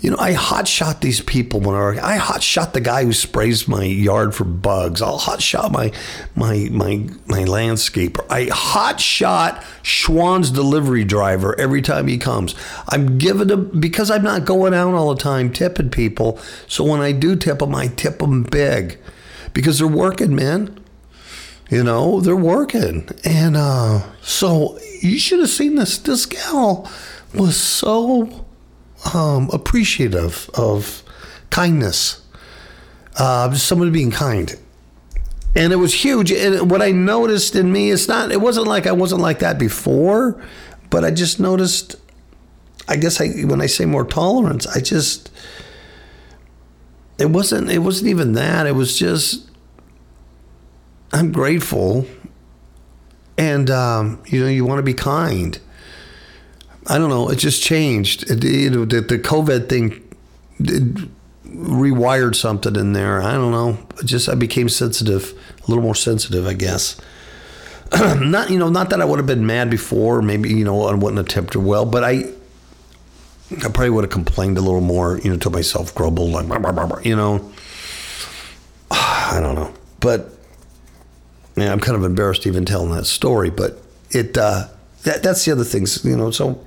You 0.00 0.10
know, 0.10 0.16
I 0.18 0.32
hot 0.32 0.68
shot 0.68 1.00
these 1.00 1.20
people 1.20 1.58
when 1.58 1.74
I, 1.74 2.14
I 2.14 2.16
hot 2.18 2.40
shot 2.40 2.72
the 2.72 2.80
guy 2.80 3.04
who 3.04 3.12
sprays 3.12 3.66
my 3.66 3.82
yard 3.82 4.32
for 4.32 4.44
bugs. 4.44 5.02
I'll 5.02 5.18
hot 5.18 5.42
shot 5.42 5.72
my 5.72 5.92
my 6.36 6.68
my 6.70 7.08
my 7.26 7.40
landscaper. 7.40 8.24
I 8.30 8.44
hot 8.44 9.00
shot 9.00 9.64
Schwan's 9.82 10.52
delivery 10.52 11.02
driver 11.02 11.58
every 11.58 11.82
time 11.82 12.06
he 12.06 12.16
comes. 12.16 12.54
I'm 12.88 13.18
giving 13.18 13.48
him 13.48 13.80
because 13.80 14.08
I'm 14.08 14.22
not 14.22 14.44
going 14.44 14.72
out 14.72 14.94
all 14.94 15.12
the 15.14 15.20
time 15.20 15.52
tipping 15.52 15.90
people. 15.90 16.38
So 16.68 16.84
when 16.84 17.00
I 17.00 17.10
do 17.10 17.34
tip 17.34 17.58
them, 17.58 17.74
I 17.74 17.88
tip 17.88 18.18
them 18.18 18.44
big 18.44 18.98
because 19.52 19.80
they're 19.80 19.88
working, 19.88 20.36
man. 20.36 20.78
You 21.70 21.82
know, 21.82 22.20
they're 22.20 22.36
working, 22.36 23.08
and 23.24 23.56
uh, 23.56 24.02
so 24.22 24.78
you 25.02 25.18
should 25.18 25.40
have 25.40 25.50
seen 25.50 25.74
this. 25.74 25.98
This 25.98 26.24
gal 26.24 26.90
was 27.34 27.56
so 27.58 28.46
um, 29.14 29.48
appreciative 29.52 30.50
of 30.54 31.02
kindness, 31.50 32.22
uh, 33.16 33.52
someone 33.54 33.92
being 33.92 34.10
kind. 34.10 34.58
And 35.56 35.72
it 35.72 35.76
was 35.76 35.94
huge. 35.94 36.30
And 36.30 36.70
what 36.70 36.82
I 36.82 36.90
noticed 36.90 37.56
in 37.56 37.72
me, 37.72 37.90
it's 37.90 38.06
not, 38.06 38.30
it 38.30 38.40
wasn't 38.40 38.66
like 38.66 38.86
I 38.86 38.92
wasn't 38.92 39.22
like 39.22 39.40
that 39.40 39.58
before, 39.58 40.42
but 40.90 41.04
I 41.04 41.10
just 41.10 41.40
noticed, 41.40 41.96
I 42.86 42.96
guess 42.96 43.20
I, 43.20 43.28
when 43.44 43.60
I 43.60 43.66
say 43.66 43.84
more 43.84 44.04
tolerance, 44.04 44.66
I 44.66 44.80
just, 44.80 45.30
it 47.18 47.30
wasn't, 47.30 47.70
it 47.70 47.78
wasn't 47.78 48.08
even 48.08 48.32
that. 48.34 48.66
It 48.66 48.74
was 48.74 48.98
just, 48.98 49.50
I'm 51.12 51.32
grateful. 51.32 52.06
And, 53.36 53.70
um, 53.70 54.22
you 54.26 54.40
know, 54.40 54.48
you 54.48 54.64
want 54.64 54.78
to 54.78 54.82
be 54.82 54.94
kind. 54.94 55.58
I 56.88 56.98
don't 56.98 57.10
know. 57.10 57.28
It 57.28 57.36
just 57.36 57.62
changed. 57.62 58.30
It, 58.30 58.42
you 58.42 58.70
know, 58.70 58.84
the, 58.84 59.02
the 59.02 59.18
COVID 59.18 59.68
thing 59.68 60.02
rewired 61.46 62.34
something 62.34 62.76
in 62.76 62.94
there. 62.94 63.22
I 63.22 63.32
don't 63.32 63.52
know. 63.52 63.78
It 64.00 64.06
just 64.06 64.28
I 64.28 64.34
became 64.34 64.68
sensitive, 64.68 65.32
a 65.64 65.68
little 65.68 65.82
more 65.82 65.94
sensitive, 65.94 66.46
I 66.46 66.54
guess. 66.54 67.00
not 67.92 68.50
you 68.50 68.58
know, 68.58 68.68
not 68.68 68.90
that 68.90 69.00
I 69.00 69.04
would 69.04 69.18
have 69.18 69.26
been 69.26 69.46
mad 69.46 69.70
before. 69.70 70.22
Maybe 70.22 70.50
you 70.50 70.64
know 70.64 70.86
I 70.86 70.94
wouldn't 70.94 71.18
have 71.18 71.28
tempted 71.28 71.60
well, 71.60 71.84
but 71.84 72.04
I, 72.04 72.24
I 73.50 73.68
probably 73.68 73.90
would 73.90 74.04
have 74.04 74.10
complained 74.10 74.58
a 74.58 74.60
little 74.60 74.80
more. 74.80 75.18
You 75.18 75.32
know, 75.32 75.38
to 75.38 75.50
myself, 75.50 75.94
grumbled 75.94 76.30
like, 76.30 77.04
you 77.04 77.16
know. 77.16 77.52
I 78.90 79.40
don't 79.40 79.54
know, 79.54 79.74
but 80.00 80.32
yeah, 81.56 81.72
I'm 81.72 81.80
kind 81.80 81.96
of 81.96 82.04
embarrassed 82.04 82.46
even 82.46 82.64
telling 82.64 82.92
that 82.92 83.04
story. 83.04 83.50
But 83.50 83.82
it 84.10 84.38
uh, 84.38 84.68
that 85.04 85.22
that's 85.22 85.44
the 85.44 85.52
other 85.52 85.64
things, 85.64 86.04
you 86.04 86.16
know. 86.16 86.30
So 86.30 86.64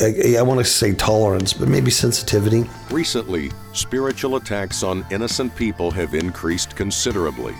I, 0.00 0.36
I 0.38 0.42
want 0.42 0.58
to 0.58 0.64
say 0.64 0.92
tolerance, 0.94 1.52
but 1.52 1.68
maybe 1.68 1.90
sensitivity. 1.90 2.68
Recently, 2.90 3.50
spiritual 3.72 4.36
attacks 4.36 4.82
on 4.82 5.06
innocent 5.10 5.54
people 5.56 5.90
have 5.92 6.14
increased 6.14 6.76
considerably. 6.76 7.54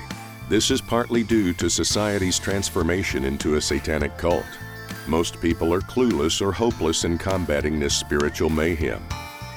This 0.48 0.70
is 0.70 0.81
partly 0.81 1.22
due 1.22 1.52
to 1.55 1.68
society's 1.68 2.38
transformation 2.38 3.24
into 3.24 3.57
a 3.57 3.61
satanic 3.61 4.16
cult. 4.16 4.44
Most 5.09 5.40
people 5.40 5.72
are 5.72 5.81
clueless 5.81 6.40
or 6.40 6.52
hopeless 6.52 7.05
in 7.05 7.18
combating 7.18 7.79
this 7.81 7.96
spiritual 7.96 8.50
mayhem. 8.50 9.02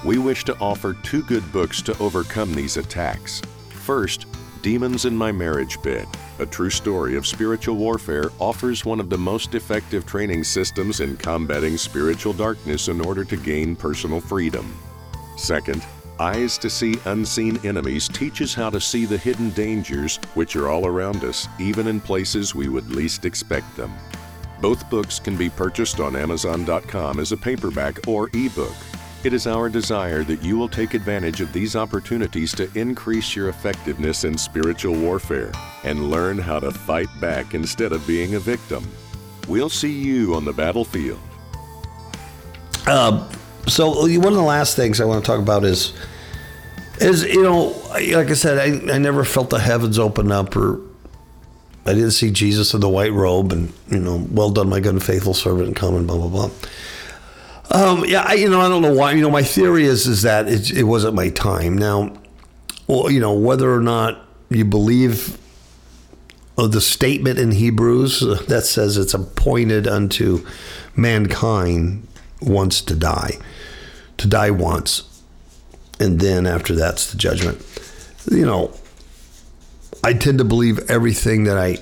We 0.06 0.18
wish 0.18 0.46
to 0.46 0.58
offer 0.60 0.94
two 1.04 1.24
good 1.24 1.52
books 1.52 1.82
to 1.84 1.98
overcome 2.00 2.54
these 2.54 2.78
attacks. 2.78 3.42
First, 3.70 4.29
Demons 4.62 5.06
in 5.06 5.16
My 5.16 5.32
Marriage 5.32 5.82
Bed, 5.82 6.08
a 6.40 6.46
true 6.46 6.70
story 6.70 7.16
of 7.16 7.26
spiritual 7.26 7.76
warfare, 7.76 8.30
offers 8.40 8.84
one 8.84 9.00
of 9.00 9.10
the 9.10 9.18
most 9.18 9.56
effective 9.56 10.06
training 10.06 10.44
systems 10.44 11.00
in 11.00 11.16
combating 11.18 11.78
spiritual 11.78 12.34
darkness 12.34 12.88
in 12.88 13.00
order 13.02 13.24
to 13.24 13.38
gain 13.38 13.76
personal 13.76 14.20
freedom. 14.20 14.78
Second, 15.38 15.86
Eyes 16.20 16.58
to 16.58 16.70
See 16.70 16.96
Unseen 17.06 17.66
Enemies 17.66 18.10
teaches 18.10 18.54
how 18.54 18.70
to 18.70 18.82
see 18.82 19.06
the 19.06 19.18
hidden 19.18 19.52
dangers 19.52 20.18
which 20.34 20.58
are 20.58 20.68
all 20.68 20.86
around 20.86 21.24
us, 21.24 21.48
even 21.60 21.88
in 21.88 22.02
places 22.02 22.54
we 22.54 22.68
would 22.68 22.92
least 22.92 23.24
expect 23.24 23.78
them. 23.78 23.94
Both 24.60 24.90
books 24.90 25.18
can 25.18 25.38
be 25.38 25.50
purchased 25.50 26.02
on 26.02 26.18
Amazon.com 26.18 27.22
as 27.22 27.32
a 27.32 27.38
paperback 27.38 28.06
or 28.06 28.30
ebook. 28.34 28.76
It 29.22 29.34
is 29.34 29.48
our 29.48 29.68
desire 29.68 30.24
that 30.24 30.42
you 30.42 30.58
will 30.58 30.70
take 30.70 30.94
advantage 30.94 31.42
of 31.42 31.52
these 31.52 31.76
opportunities 31.76 32.56
to 32.56 32.70
increase 32.74 33.36
your 33.36 33.50
effectiveness 33.50 34.24
in 34.24 34.38
spiritual 34.38 34.96
warfare 34.96 35.52
and 35.84 36.10
learn 36.10 36.38
how 36.38 36.60
to 36.60 36.72
fight 36.72 37.10
back 37.20 37.54
instead 37.54 37.92
of 37.92 38.06
being 38.08 38.36
a 38.36 38.40
victim. 38.40 38.88
We'll 39.50 39.68
see 39.68 39.92
you 39.92 40.36
on 40.36 40.46
the 40.46 40.54
battlefield. 40.54 41.20
Uh, 42.88 43.30
so 43.68 43.90
one 43.90 44.28
of 44.28 44.36
the 44.36 44.42
last 44.42 44.78
things 44.78 45.02
I 45.02 45.06
want 45.06 45.24
to 45.24 45.28
talk 45.30 45.42
about 45.42 45.66
is, 45.66 45.94
is 47.02 47.26
you 47.26 47.44
know, 47.44 47.76
like 47.92 48.30
I 48.30 48.34
said, 48.34 48.58
I, 48.58 48.96
I 48.96 48.98
never 49.00 49.26
felt 49.26 49.50
the 49.50 49.60
heavens 49.60 50.00
open 50.00 50.32
up, 50.32 50.56
or 50.56 50.80
I 51.86 51.94
didn't 51.94 52.12
see 52.12 52.32
Jesus 52.32 52.74
in 52.74 52.80
the 52.80 52.90
white 52.90 53.12
robe, 53.12 53.52
and 53.52 53.74
you 53.90 54.00
know, 54.00 54.26
well 54.32 54.50
done, 54.50 54.70
my 54.70 54.80
good 54.80 54.94
and 54.94 55.04
faithful 55.04 55.34
servant, 55.34 55.68
and 55.68 55.76
come 55.76 55.96
and 55.96 56.08
blah 56.08 56.18
blah 56.18 56.30
blah. 56.30 56.50
Um, 57.72 58.04
yeah, 58.06 58.24
I, 58.26 58.34
you 58.34 58.50
know, 58.50 58.62
I 58.62 58.70
don't 58.70 58.82
know 58.82 58.94
why. 58.94 59.12
You 59.14 59.22
know, 59.22 59.30
my 59.30 59.44
theory 59.44 59.86
is 59.86 60.08
is 60.08 60.24
that 60.24 60.48
it, 60.48 60.72
it 60.72 60.84
wasn't 60.84 61.14
my 61.14 61.30
time. 61.30 61.78
Now, 61.78 62.14
well, 62.88 63.12
you 63.12 63.20
know, 63.20 63.34
whether 63.34 63.72
or 63.74 63.82
not 63.82 64.26
you 64.50 64.66
believe 64.66 65.38
the 66.56 66.82
statement 66.82 67.40
in 67.40 67.52
Hebrews 67.52 68.22
that 68.48 68.66
says 68.66 68.98
it's 68.98 69.14
appointed 69.14 69.88
unto 69.88 70.46
mankind 70.96 72.08
once 72.42 72.82
to 72.82 72.96
die, 72.96 73.38
to 74.18 74.28
die 74.28 74.52
once, 74.52 75.22
and 76.00 76.20
then 76.20 76.46
after 76.46 76.76
that's 76.76 77.12
the 77.12 77.18
judgment. 77.18 77.64
You 78.30 78.46
know, 78.46 78.74
I 80.04 80.14
tend 80.14 80.40
to 80.40 80.44
believe 80.44 80.80
everything 80.90 81.46
that 81.46 81.58
I 81.58 81.78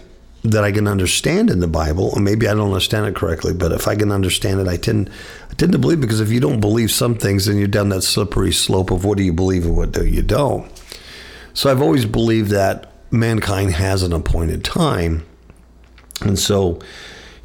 that 0.51 0.63
I 0.63 0.71
can 0.71 0.88
understand 0.88 1.49
in 1.49 1.60
the 1.60 1.67
Bible, 1.67 2.13
and 2.15 2.23
maybe 2.23 2.47
I 2.47 2.53
don't 2.53 2.67
understand 2.67 3.07
it 3.07 3.15
correctly, 3.15 3.53
but 3.53 3.71
if 3.71 3.88
I 3.88 3.95
can 3.95 4.12
understand 4.12 4.60
it, 4.60 4.67
I 4.67 4.77
tend 4.77 5.10
I 5.49 5.53
tend 5.53 5.71
to 5.71 5.79
believe 5.79 6.01
because 6.01 6.19
if 6.19 6.31
you 6.31 6.39
don't 6.39 6.60
believe 6.60 6.91
some 6.91 7.15
things, 7.15 7.45
then 7.45 7.57
you're 7.57 7.67
down 7.67 7.89
that 7.89 8.01
slippery 8.03 8.51
slope 8.51 8.91
of 8.91 9.05
what 9.05 9.17
do 9.17 9.23
you 9.23 9.33
believe 9.33 9.65
and 9.65 9.75
what 9.75 9.91
do 9.91 10.05
you 10.05 10.21
don't. 10.21 10.71
So 11.53 11.71
I've 11.71 11.81
always 11.81 12.05
believed 12.05 12.51
that 12.51 12.91
mankind 13.12 13.73
has 13.73 14.03
an 14.03 14.13
appointed 14.13 14.63
time. 14.63 15.25
And 16.21 16.38
so, 16.38 16.79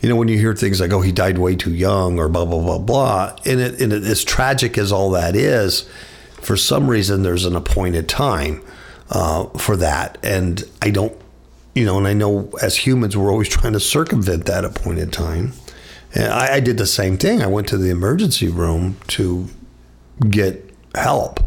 you 0.01 0.09
know, 0.09 0.17
when 0.17 0.29
you 0.29 0.39
hear 0.39 0.55
things 0.55 0.81
like, 0.81 0.93
oh, 0.93 1.01
he 1.01 1.13
died 1.13 1.39
way 1.39 1.57
too 1.57 1.73
young 1.73 2.19
or 2.19 2.29
blah, 2.29 2.45
blah, 2.45 2.61
blah, 2.61 2.79
blah, 2.79 3.37
and, 3.47 3.61
it, 3.61 3.81
and 3.81 3.93
it, 3.93 4.05
as 4.05 4.25
tragic 4.25 4.77
as 4.77 4.93
all 4.93 5.11
that 5.11 5.37
is, 5.37 5.89
for 6.41 6.57
some 6.57 6.91
reason, 6.91 7.23
there's 7.23 7.45
an 7.45 7.55
appointed 7.55 8.09
time 8.09 8.63
uh, 9.11 9.47
for 9.59 9.77
that. 9.77 10.19
And 10.23 10.63
I 10.83 10.91
don't, 10.91 11.17
you 11.75 11.85
know, 11.85 11.97
and 11.99 12.07
I 12.07 12.13
know 12.13 12.51
as 12.61 12.77
humans, 12.77 13.17
we're 13.17 13.31
always 13.31 13.49
trying 13.49 13.73
to 13.73 13.81
circumvent 13.81 14.47
that 14.47 14.65
appointed 14.65 15.13
time. 15.13 15.53
And 16.15 16.33
I, 16.33 16.55
I 16.55 16.61
did 16.61 16.77
the 16.77 16.87
same 16.87 17.17
thing. 17.17 17.43
I 17.43 17.47
went 17.47 17.69
to 17.69 17.79
the 17.79 17.91
emergency 17.91 18.49
room 18.49 18.99
to 19.09 19.49
get 20.29 20.71
help. 20.95 21.41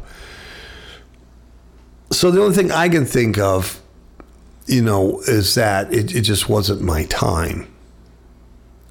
So 2.12 2.32
the 2.32 2.42
only 2.42 2.56
thing 2.56 2.72
I 2.72 2.90
can 2.90 3.06
think 3.06 3.38
of, 3.38 3.82
you 4.66 4.82
know, 4.82 5.20
is 5.22 5.54
that 5.56 5.94
it, 5.94 6.16
it 6.16 6.22
just 6.22 6.50
wasn't 6.50 6.82
my 6.82 7.04
time. 7.06 7.72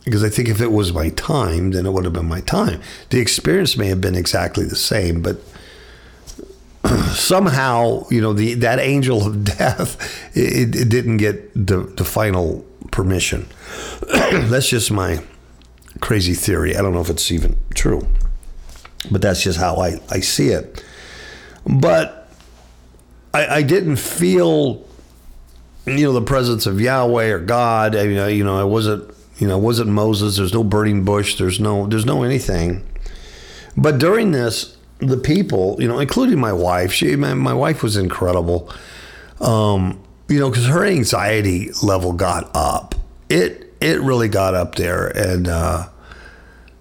Because 0.05 0.23
I 0.23 0.29
think 0.29 0.49
if 0.49 0.61
it 0.61 0.70
was 0.70 0.92
my 0.92 1.09
time, 1.11 1.70
then 1.70 1.87
it 1.87 1.92
would 1.92 2.05
have 2.05 2.12
been 2.12 2.29
my 2.29 2.42
time. 2.42 2.81
The 3.11 3.20
experience 3.20 3.77
may 3.77 3.88
have 3.88 4.01
been 4.01 4.14
exactly 4.14 4.66
the 4.66 4.77
same, 4.77 5.23
but 5.23 5.40
somehow, 7.12 8.07
you 8.11 8.20
know, 8.20 8.33
the 8.33 8.54
that 8.54 8.78
angel 8.78 9.26
of 9.26 9.44
death, 9.44 9.96
it, 10.37 10.74
it 10.74 10.88
didn't 10.88 11.18
get 11.18 11.52
the, 11.54 11.78
the 11.96 12.04
final 12.04 12.64
permission. 12.90 13.46
that's 14.12 14.68
just 14.68 14.90
my 14.90 15.22
crazy 16.00 16.35
theory. 16.35 16.76
I 16.76 16.83
don't 16.83 16.92
know 16.92 17.00
if 17.00 17.11
it's 17.11 17.30
even 17.30 17.57
true, 17.74 18.07
but 19.11 19.22
that's 19.22 19.42
just 19.42 19.59
how 19.59 19.76
I, 19.76 20.00
I 20.11 20.20
see 20.20 20.48
it. 20.48 20.83
But 21.66 22.28
I, 23.33 23.46
I 23.57 23.62
didn't 23.62 23.96
feel, 23.96 24.87
you 25.87 26.04
know, 26.04 26.12
the 26.12 26.22
presence 26.22 26.66
of 26.66 26.80
Yahweh 26.80 27.30
or 27.30 27.38
God. 27.38 27.96
I 27.96 28.04
mean, 28.04 28.37
you 28.37 28.44
know, 28.44 28.59
I 28.59 28.64
wasn't, 28.64 29.12
you 29.38 29.48
know, 29.48 29.59
wasn't 29.59 29.90
Moses. 29.90 30.37
There's 30.37 30.52
no 30.54 30.62
burning 30.62 31.04
bush. 31.04 31.37
There's 31.38 31.59
no, 31.59 31.87
there's 31.87 32.07
no 32.07 32.22
anything. 32.22 32.87
But 33.76 33.98
during 33.98 34.30
this, 34.30 34.73
the 35.09 35.17
people, 35.17 35.77
you 35.79 35.88
know, 35.88 35.99
including 35.99 36.38
my 36.38 36.53
wife, 36.53 36.93
she, 36.93 37.17
my, 37.17 37.35
my 37.35 37.55
wife 37.55 37.83
was 37.83 37.97
incredible. 37.97 38.73
Um, 39.40 40.03
you 40.29 40.40
know, 40.40 40.49
because 40.49 40.67
her 40.67 40.85
anxiety 40.85 41.71
level 41.83 42.12
got 42.12 42.51
up. 42.55 42.95
It, 43.29 43.75
it 43.81 44.01
really 44.01 44.29
got 44.29 44.55
up 44.55 44.77
there, 44.77 45.07
and 45.09 45.49
uh, 45.49 45.88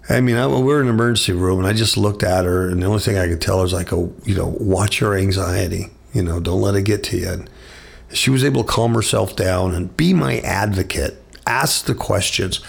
I 0.08 0.20
mean, 0.20 0.36
I, 0.36 0.46
we 0.46 0.62
were 0.62 0.80
in 0.80 0.88
an 0.88 0.94
emergency 0.94 1.32
room, 1.32 1.58
and 1.58 1.66
I 1.66 1.72
just 1.72 1.96
looked 1.96 2.22
at 2.22 2.44
her, 2.44 2.68
and 2.68 2.82
the 2.82 2.86
only 2.86 3.00
thing 3.00 3.18
I 3.18 3.28
could 3.28 3.40
tell 3.40 3.58
her 3.58 3.64
is 3.64 3.72
like, 3.72 3.92
"Oh, 3.92 4.12
you 4.24 4.34
know, 4.34 4.56
watch 4.58 5.00
your 5.00 5.16
anxiety. 5.16 5.88
You 6.12 6.22
know, 6.22 6.40
don't 6.40 6.60
let 6.60 6.74
it 6.74 6.82
get 6.82 7.02
to 7.04 7.18
you." 7.18 7.28
And 7.28 7.50
she 8.12 8.30
was 8.30 8.44
able 8.44 8.64
to 8.64 8.68
calm 8.70 8.94
herself 8.94 9.36
down 9.36 9.74
and 9.74 9.94
be 9.96 10.14
my 10.14 10.38
advocate, 10.38 11.22
ask 11.46 11.86
the 11.86 11.94
questions, 11.94 12.60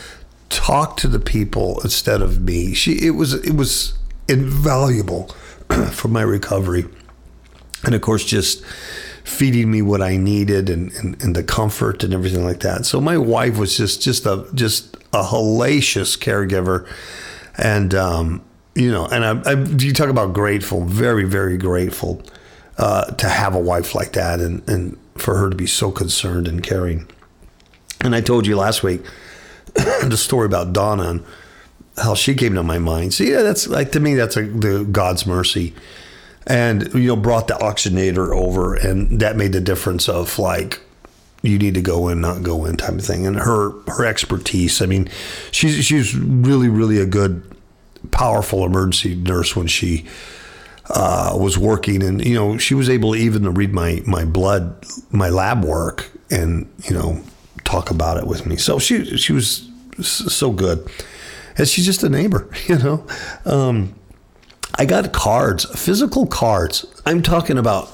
talk 0.50 0.98
to 0.98 1.08
the 1.08 1.20
people 1.20 1.80
instead 1.82 2.22
of 2.22 2.42
me. 2.42 2.74
She, 2.74 3.06
it 3.06 3.12
was, 3.12 3.34
it 3.34 3.56
was 3.56 3.98
invaluable 4.28 5.30
for 5.92 6.08
my 6.08 6.22
recovery, 6.22 6.86
and 7.84 7.96
of 7.96 8.02
course, 8.02 8.24
just 8.24 8.64
feeding 9.24 9.72
me 9.72 9.82
what 9.82 10.02
I 10.02 10.18
needed 10.18 10.70
and, 10.70 10.92
and, 10.94 11.22
and 11.22 11.36
the 11.36 11.44
comfort 11.44 12.04
and 12.04 12.14
everything 12.14 12.46
like 12.46 12.60
that. 12.60 12.86
So 12.86 13.02
my 13.02 13.18
wife 13.18 13.58
was 13.58 13.76
just 13.76 14.02
just 14.02 14.26
a 14.26 14.48
just 14.54 14.96
a 15.14 15.24
hellacious 15.24 16.18
caregiver, 16.18 16.88
and 17.58 17.94
um, 17.94 18.44
you 18.76 18.92
know, 18.92 19.08
and 19.08 19.26
I, 19.26 19.52
I, 19.52 19.64
you 19.78 19.94
talk 19.94 20.10
about 20.10 20.34
grateful, 20.34 20.86
very 20.86 21.24
very 21.24 21.58
grateful 21.58 22.22
uh, 22.78 23.06
to 23.06 23.30
have 23.30 23.56
a 23.56 23.60
wife 23.60 23.96
like 23.96 24.14
that, 24.14 24.40
and 24.40 24.68
and 24.70 24.98
for 25.16 25.38
her 25.38 25.50
to 25.50 25.56
be 25.56 25.68
so 25.68 25.92
concerned 25.92 26.48
and 26.48 26.62
caring. 26.62 27.08
And 28.02 28.14
I 28.16 28.22
told 28.22 28.46
you 28.46 28.58
last 28.58 28.84
week 28.84 29.02
the 29.74 30.18
story 30.18 30.46
about 30.46 30.74
Donna 30.74 31.10
and 31.10 31.24
how 31.98 32.14
she 32.14 32.34
came 32.36 32.54
to 32.56 32.64
my 32.64 32.78
mind. 32.78 33.14
So 33.14 33.24
yeah, 33.24 33.42
that's 33.42 33.68
like 33.68 33.92
to 33.94 34.00
me 34.00 34.16
that's 34.16 34.38
a, 34.38 34.44
the 34.44 34.88
God's 34.90 35.26
mercy. 35.26 35.74
And 36.48 36.94
you 36.94 37.08
know 37.08 37.16
brought 37.16 37.48
the 37.48 37.56
oxygenator 37.56 38.36
over 38.36 38.76
and 38.76 39.20
that 39.20 39.36
made 39.36 39.52
the 39.52 39.62
difference 39.62 40.08
of 40.08 40.38
like 40.38 40.80
you 41.42 41.58
need 41.58 41.74
to 41.74 41.82
go 41.82 42.08
in 42.08 42.22
not 42.22 42.44
go 42.44 42.66
in 42.66 42.78
type 42.78 42.94
of 42.94 43.04
thing. 43.04 43.26
And 43.26 43.38
her 43.38 43.72
her 43.88 44.06
expertise 44.06 44.82
i 44.82 44.86
mean 44.86 45.10
she's 45.52 45.84
she's 45.84 46.16
really 46.16 46.70
really 46.70 47.00
a 47.00 47.06
good 47.06 47.42
powerful 48.12 48.66
emergency 48.66 49.16
nurse 49.16 49.56
when 49.56 49.68
she 49.68 50.06
uh, 50.90 51.36
was 51.40 51.58
working. 51.58 52.04
And 52.04 52.24
you 52.24 52.36
know 52.36 52.58
she 52.58 52.74
was 52.74 52.90
able 52.90 53.16
even 53.16 53.44
to 53.44 53.52
read 53.52 53.74
my 53.74 54.02
my 54.06 54.26
blood 54.26 54.86
my 55.12 55.30
lab 55.30 55.64
work 55.64 56.12
and 56.30 56.72
you 56.84 56.94
know 56.94 57.22
talk 57.64 57.90
about 57.90 58.18
it 58.18 58.28
with 58.28 58.46
me. 58.46 58.58
So 58.58 58.80
she 58.80 59.18
she 59.18 59.34
was 59.34 59.70
so 60.02 60.52
good 60.52 60.88
and 61.58 61.68
she's 61.68 61.86
just 61.86 62.04
a 62.04 62.10
neighbor 62.10 62.50
you 62.68 62.78
know 62.78 63.06
um, 63.46 63.94
I 64.78 64.86
got 64.86 65.14
cards, 65.14 65.66
physical 65.80 66.26
cards. 66.28 66.86
I'm 67.06 67.22
talking 67.22 67.58
about 67.58 67.92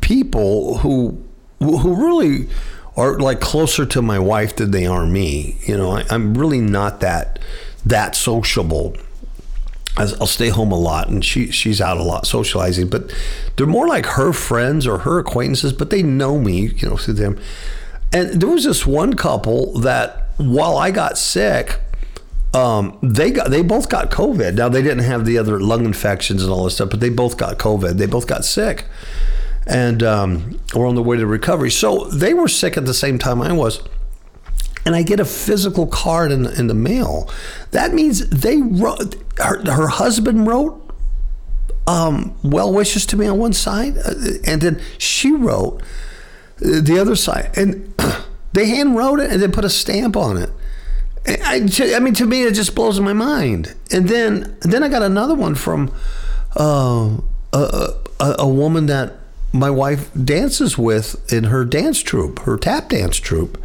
people 0.00 0.78
who 0.78 1.22
who 1.60 1.94
really 1.94 2.48
are 2.96 3.18
like 3.18 3.40
closer 3.40 3.86
to 3.86 4.02
my 4.02 4.18
wife 4.18 4.56
than 4.56 4.72
they 4.72 4.86
are 4.86 5.06
me. 5.06 5.56
You 5.62 5.76
know, 5.76 5.92
I, 5.92 6.04
am 6.10 6.34
really 6.34 6.60
not 6.60 7.00
that 7.00 7.38
that 7.86 8.16
sociable. 8.16 8.96
I'll 9.96 10.26
stay 10.26 10.48
home 10.48 10.70
a 10.70 10.78
lot, 10.78 11.08
and 11.08 11.24
she 11.24 11.50
she's 11.50 11.80
out 11.80 11.96
a 11.96 12.02
lot 12.02 12.26
socializing. 12.26 12.88
But 12.88 13.12
they're 13.56 13.66
more 13.66 13.88
like 13.88 14.06
her 14.06 14.32
friends 14.32 14.86
or 14.86 14.98
her 14.98 15.18
acquaintances, 15.18 15.72
but 15.72 15.90
they 15.90 16.02
know 16.02 16.38
me, 16.38 16.68
you 16.68 16.88
know, 16.88 16.96
through 16.96 17.14
them. 17.14 17.38
And 18.12 18.40
there 18.40 18.48
was 18.48 18.64
this 18.64 18.86
one 18.86 19.14
couple 19.14 19.78
that 19.80 20.28
while 20.38 20.76
I 20.76 20.90
got 20.90 21.18
sick, 21.18 21.80
um, 22.54 22.98
they 23.02 23.30
got 23.30 23.50
they 23.50 23.62
both 23.62 23.88
got 23.88 24.10
COVID. 24.10 24.54
Now 24.54 24.68
they 24.68 24.82
didn't 24.82 25.04
have 25.04 25.24
the 25.24 25.38
other 25.38 25.60
lung 25.60 25.84
infections 25.84 26.42
and 26.42 26.50
all 26.50 26.64
this 26.64 26.74
stuff, 26.74 26.90
but 26.90 27.00
they 27.00 27.10
both 27.10 27.36
got 27.36 27.58
COVID. 27.58 27.98
They 27.98 28.06
both 28.06 28.26
got 28.26 28.44
sick, 28.44 28.86
and 29.66 30.02
um, 30.02 30.60
were 30.74 30.86
on 30.86 30.94
the 30.94 31.02
way 31.02 31.16
to 31.16 31.26
recovery. 31.26 31.70
So 31.70 32.04
they 32.06 32.32
were 32.32 32.48
sick 32.48 32.76
at 32.76 32.86
the 32.86 32.94
same 32.94 33.18
time 33.18 33.42
I 33.42 33.52
was. 33.52 33.82
And 34.86 34.96
I 34.96 35.02
get 35.02 35.20
a 35.20 35.26
physical 35.26 35.86
card 35.86 36.32
in, 36.32 36.46
in 36.46 36.66
the 36.66 36.74
mail. 36.74 37.30
That 37.72 37.92
means 37.92 38.26
they 38.30 38.56
wrote. 38.62 39.16
Her, 39.36 39.62
her 39.70 39.88
husband 39.88 40.46
wrote 40.46 40.82
um, 41.86 42.34
well 42.42 42.72
wishes 42.72 43.04
to 43.06 43.16
me 43.16 43.26
on 43.26 43.38
one 43.38 43.52
side, 43.52 43.98
uh, 43.98 44.14
and 44.44 44.62
then 44.62 44.80
she 44.96 45.32
wrote 45.32 45.82
the 46.56 46.98
other 46.98 47.16
side, 47.16 47.50
and 47.56 47.94
they 48.52 48.66
hand 48.66 48.96
wrote 48.96 49.20
it 49.20 49.30
and 49.30 49.42
then 49.42 49.52
put 49.52 49.64
a 49.64 49.70
stamp 49.70 50.16
on 50.16 50.36
it. 50.36 50.50
I, 51.28 51.68
I 51.96 52.00
mean, 52.00 52.14
to 52.14 52.26
me, 52.26 52.42
it 52.42 52.54
just 52.54 52.74
blows 52.74 52.98
my 53.00 53.12
mind. 53.12 53.74
And 53.92 54.08
then, 54.08 54.56
then 54.62 54.82
I 54.82 54.88
got 54.88 55.02
another 55.02 55.34
one 55.34 55.54
from 55.54 55.94
uh, 56.58 57.16
a, 57.52 57.94
a, 58.20 58.34
a 58.40 58.48
woman 58.48 58.86
that 58.86 59.14
my 59.52 59.70
wife 59.70 60.10
dances 60.12 60.76
with 60.76 61.32
in 61.32 61.44
her 61.44 61.64
dance 61.64 62.02
troupe, 62.02 62.40
her 62.40 62.56
tap 62.56 62.90
dance 62.90 63.16
troupe. 63.16 63.60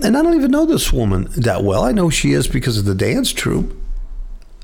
And 0.00 0.16
I 0.16 0.22
don't 0.22 0.34
even 0.34 0.50
know 0.50 0.64
this 0.64 0.92
woman 0.92 1.28
that 1.36 1.64
well. 1.64 1.82
I 1.84 1.92
know 1.92 2.08
she 2.08 2.32
is 2.32 2.46
because 2.46 2.78
of 2.78 2.84
the 2.84 2.94
dance 2.94 3.32
troupe. 3.32 3.76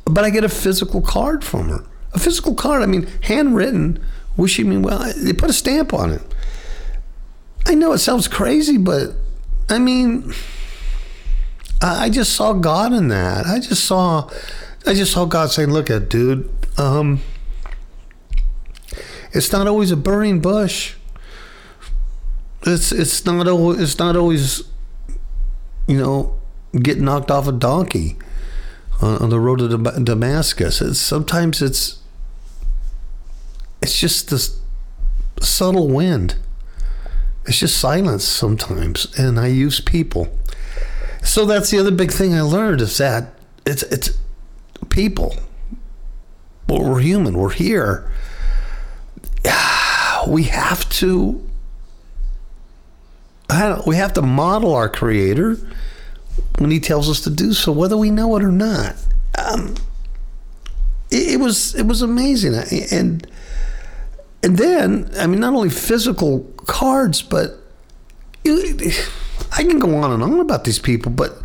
But 0.04 0.24
I 0.24 0.30
get 0.30 0.44
a 0.44 0.48
physical 0.48 1.00
card 1.00 1.42
from 1.44 1.68
her. 1.70 1.84
A 2.12 2.18
physical 2.18 2.54
card, 2.54 2.82
I 2.82 2.86
mean, 2.86 3.08
handwritten, 3.22 4.04
wishing 4.36 4.68
me 4.68 4.76
well. 4.76 5.12
They 5.16 5.32
put 5.32 5.50
a 5.50 5.54
stamp 5.54 5.92
on 5.92 6.10
it. 6.10 6.22
I 7.66 7.74
know 7.74 7.92
it 7.92 7.98
sounds 7.98 8.28
crazy, 8.28 8.76
but 8.76 9.14
I 9.68 9.78
mean, 9.78 10.32
I 11.84 12.08
just 12.08 12.32
saw 12.32 12.52
God 12.52 12.92
in 12.92 13.08
that. 13.08 13.46
I 13.46 13.58
just 13.58 13.84
saw, 13.84 14.30
I 14.86 14.94
just 14.94 15.12
saw 15.12 15.26
God 15.26 15.50
saying, 15.50 15.70
"Look 15.70 15.90
at 15.90 16.08
dude, 16.08 16.48
um, 16.78 17.20
it's 19.32 19.52
not 19.52 19.66
always 19.66 19.90
a 19.90 19.96
burning 19.96 20.40
bush. 20.40 20.94
It's 22.62 22.92
it's 22.92 23.26
not 23.26 23.46
always 23.48 23.80
it's 23.80 23.98
not 23.98 24.16
always, 24.16 24.62
you 25.86 25.98
know, 25.98 26.40
get 26.80 26.98
knocked 26.98 27.30
off 27.30 27.46
a 27.48 27.52
donkey 27.52 28.16
on, 29.02 29.18
on 29.18 29.30
the 29.30 29.38
road 29.38 29.58
to 29.58 29.68
Dam- 29.68 30.04
Damascus. 30.04 30.80
It's 30.80 30.98
sometimes 30.98 31.60
it's 31.60 31.98
it's 33.82 33.98
just 33.98 34.30
this 34.30 34.58
subtle 35.42 35.88
wind. 35.88 36.36
It's 37.46 37.58
just 37.58 37.76
silence 37.76 38.24
sometimes, 38.24 39.06
and 39.18 39.38
I 39.38 39.48
use 39.48 39.80
people. 39.80 40.34
So 41.24 41.44
that's 41.46 41.70
the 41.70 41.78
other 41.78 41.90
big 41.90 42.12
thing 42.12 42.34
I 42.34 42.42
learned 42.42 42.80
is 42.80 42.96
that 42.98 43.32
it's 43.66 43.82
it's 43.84 44.16
people. 44.90 45.34
Well, 46.68 46.82
we're 46.88 47.00
human. 47.00 47.36
We're 47.38 47.50
here. 47.50 48.10
We 50.26 50.44
have 50.44 50.88
to. 50.90 51.44
We 53.86 53.96
have 53.96 54.14
to 54.14 54.22
model 54.22 54.72
our 54.74 54.88
Creator 54.88 55.58
when 56.58 56.70
He 56.70 56.80
tells 56.80 57.10
us 57.10 57.20
to 57.22 57.30
do 57.30 57.52
so, 57.52 57.72
whether 57.72 57.96
we 57.96 58.10
know 58.10 58.34
it 58.36 58.42
or 58.42 58.50
not. 58.50 58.96
Um, 59.38 59.74
it, 61.10 61.34
it 61.34 61.40
was 61.40 61.74
it 61.74 61.86
was 61.86 62.00
amazing, 62.00 62.54
and 62.90 63.26
and 64.42 64.56
then 64.56 65.10
I 65.18 65.26
mean, 65.26 65.40
not 65.40 65.52
only 65.52 65.68
physical 65.68 66.40
cards, 66.66 67.20
but 67.20 67.58
you- 68.44 68.78
I 69.56 69.64
can 69.64 69.78
go 69.78 69.96
on 69.96 70.12
and 70.12 70.22
on 70.22 70.40
about 70.40 70.64
these 70.64 70.78
people, 70.78 71.12
but 71.12 71.40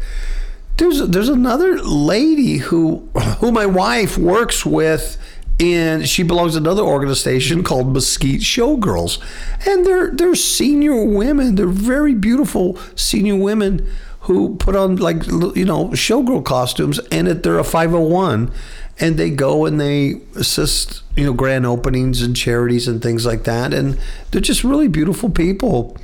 there's 0.78 1.08
there's 1.08 1.30
another 1.30 1.82
lady 1.82 2.58
who 2.58 3.10
who 3.40 3.52
my 3.52 3.66
wife 3.66 4.18
works 4.18 4.66
with 4.66 5.18
and 5.60 6.08
she 6.08 6.24
belongs 6.24 6.54
to 6.54 6.60
another 6.60 6.84
organization 6.84 7.64
called 7.64 7.94
Mesquite 7.94 8.40
Showgirls. 8.40 9.20
And 9.68 9.86
they're 9.86 10.10
they're 10.12 10.36
senior 10.36 11.04
women. 11.04 11.56
They're 11.56 11.68
very 11.68 12.14
beautiful 12.14 12.78
senior 12.96 13.36
women 13.36 13.88
who 14.22 14.56
put 14.58 14.76
on 14.76 14.96
like 14.98 15.26
you 15.28 15.66
know 15.66 15.90
showgirl 15.90 16.46
costumes 16.46 17.00
and 17.12 17.28
they're 17.28 17.60
a 17.60 17.64
501 17.64 18.52
and 19.00 19.18
they 19.18 19.30
go 19.30 19.66
and 19.66 19.80
they 19.80 20.22
assist 20.36 21.04
you 21.16 21.26
know 21.26 21.34
grand 21.34 21.66
openings 21.66 22.22
and 22.22 22.36
charities 22.36 22.88
and 22.88 23.02
things 23.02 23.26
like 23.26 23.46
that 23.46 23.74
and 23.74 23.98
they're 24.30 24.42
just 24.42 24.64
really 24.64 24.90
beautiful 24.90 25.30
people 25.30 25.98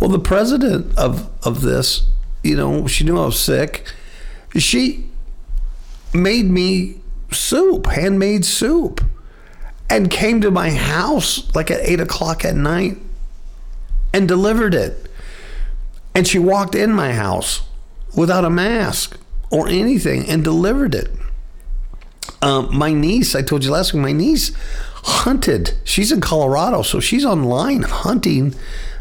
well 0.00 0.10
the 0.10 0.18
president 0.18 0.96
of 0.98 1.30
of 1.46 1.62
this 1.62 2.06
you 2.42 2.56
know 2.56 2.86
she 2.86 3.04
knew 3.04 3.18
i 3.18 3.26
was 3.26 3.38
sick. 3.38 3.92
She 4.56 5.06
made 6.14 6.46
me 6.46 7.00
soup 7.30 7.86
handmade 7.86 8.44
soup 8.44 9.04
and 9.90 10.10
came 10.10 10.40
to 10.40 10.50
my 10.50 10.70
house 10.70 11.54
like 11.54 11.70
at 11.70 11.80
eight 11.80 12.00
o'clock 12.00 12.44
at 12.44 12.54
night 12.54 12.98
and 14.12 14.26
delivered 14.26 14.74
it. 14.74 15.10
And 16.14 16.26
she 16.26 16.38
walked 16.38 16.74
in 16.74 16.92
my 16.92 17.12
house 17.12 17.62
without 18.16 18.44
a 18.44 18.50
mask 18.50 19.18
or 19.50 19.68
anything 19.68 20.26
and 20.28 20.42
delivered 20.42 20.94
it. 20.94 21.10
Um, 22.42 22.76
my 22.76 22.92
niece, 22.92 23.34
I 23.34 23.42
told 23.42 23.64
you 23.64 23.70
last 23.70 23.92
week, 23.92 24.02
my 24.02 24.12
niece 24.12 24.52
hunted. 25.04 25.74
She's 25.84 26.10
in 26.10 26.20
Colorado, 26.20 26.82
so 26.82 27.00
she's 27.00 27.24
online 27.24 27.82
hunting 27.82 28.54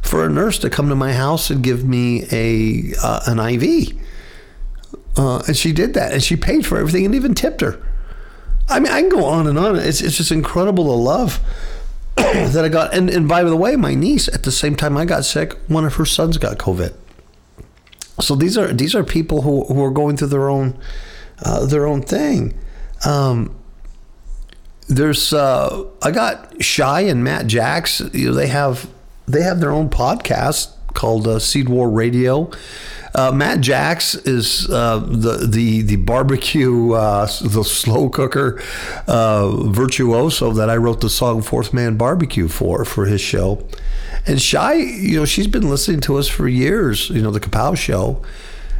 for 0.06 0.26
a 0.26 0.30
nurse 0.30 0.60
to 0.60 0.70
come 0.70 0.90
to 0.90 0.96
my 0.96 1.14
house 1.14 1.50
and 1.50 1.64
give 1.64 1.84
me 1.84 2.26
a 2.32 2.94
uh, 3.02 3.22
an 3.28 3.40
IV. 3.40 3.98
Uh, 5.18 5.42
and 5.48 5.56
she 5.56 5.72
did 5.72 5.94
that, 5.94 6.14
and 6.14 6.24
she 6.24 6.36
paid 6.36 6.66
for 6.66 6.78
everything 6.78 7.06
and 7.06 7.16
even 7.16 7.34
tipped 7.34 7.62
her. 7.62 7.82
I 8.70 8.80
mean, 8.80 8.92
I 8.92 9.02
can 9.02 9.10
go 9.10 9.26
on 9.26 9.48
and 9.48 9.58
on. 9.58 9.78
It's, 9.78 10.02
it's 10.02 10.18
just 10.18 10.32
incredible 10.32 10.86
the 10.86 10.92
love 10.92 11.40
that 12.16 12.64
I 12.66 12.70
got. 12.70 12.94
And, 12.94 13.10
and 13.10 13.28
by 13.28 13.44
the 13.44 13.56
way, 13.56 13.76
my 13.76 13.94
niece, 13.96 14.28
at 14.28 14.44
the 14.44 14.52
same 14.52 14.76
time 14.76 14.98
I 14.98 15.06
got 15.06 15.24
sick, 15.24 15.54
one 15.68 15.86
of 15.86 15.96
her 15.96 16.06
sons 16.06 16.38
got 16.38 16.58
COVID. 16.58 16.94
So 18.20 18.36
these 18.36 18.58
are 18.58 18.72
these 18.72 18.96
are 18.96 19.04
people 19.04 19.42
who, 19.42 19.66
who 19.66 19.84
are 19.84 19.92
going 19.92 20.18
through 20.18 20.30
their 20.30 20.50
own 20.50 20.80
uh, 21.44 21.66
their 21.66 21.86
own 21.86 22.02
thing. 22.02 22.58
Um, 23.06 23.56
there's 24.88 25.34
uh, 25.34 25.84
I 26.02 26.12
got 26.12 26.64
Shy 26.64 27.02
and 27.02 27.24
Matt 27.24 27.48
Jacks. 27.48 28.02
You 28.14 28.30
know, 28.30 28.34
they 28.34 28.48
have 28.48 28.90
they 29.28 29.42
have 29.42 29.60
their 29.60 29.72
own 29.72 29.90
podcast 29.90 30.72
called 30.94 31.28
uh, 31.28 31.40
Seed 31.40 31.70
War 31.70 31.90
Radio. 31.90 32.50
Uh, 33.14 33.32
Matt 33.32 33.62
Jacks 33.62 34.16
is 34.16 34.70
uh, 34.70 35.00
the 35.00 35.48
the 35.48 35.82
the 35.84 35.96
barbecue 35.98 36.92
uh, 36.92 37.26
the 37.42 37.64
slow 37.64 38.10
cooker 38.10 38.62
uh, 39.08 39.50
virtuoso 39.68 40.52
that 40.52 40.70
I 40.70 40.76
wrote 40.76 41.02
the 41.02 41.10
song 41.10 41.42
Fourth 41.42 41.74
Man 41.74 41.96
Barbecue 41.96 42.48
for 42.48 42.84
for 42.84 43.06
his 43.06 43.22
show. 43.22 43.68
And 44.28 44.42
Shy, 44.42 44.74
you 44.74 45.18
know, 45.18 45.26
she's 45.26 45.48
been 45.48 45.70
listening 45.70 46.02
to 46.02 46.18
us 46.18 46.28
for 46.28 46.48
years. 46.48 47.10
You 47.10 47.22
know, 47.22 47.32
the 47.32 47.40
Kapow 47.40 47.78
Show, 47.78 48.22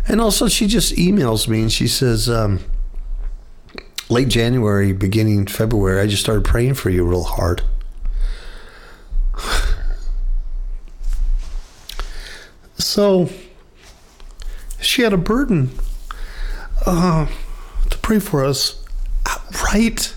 and 0.08 0.20
also 0.20 0.48
she 0.48 0.68
just 0.68 0.96
emails 0.96 1.48
me 1.48 1.62
and 1.62 1.72
she 1.72 1.88
says. 1.88 2.30
Um, 2.30 2.60
late 4.08 4.28
January, 4.28 4.94
beginning 4.94 5.48
February, 5.48 6.00
I 6.00 6.06
just 6.06 6.22
started 6.22 6.46
praying 6.46 6.76
for 6.76 6.92
you 6.92 7.04
real 7.04 7.24
hard. 7.24 7.64
So 12.78 13.30
she 14.82 15.02
had 15.02 15.14
a 15.14 15.18
burden 15.18 15.72
uh, 16.86 17.28
to 17.90 17.98
pray 18.00 18.20
for 18.20 18.44
us 18.44 18.84
right 19.74 20.16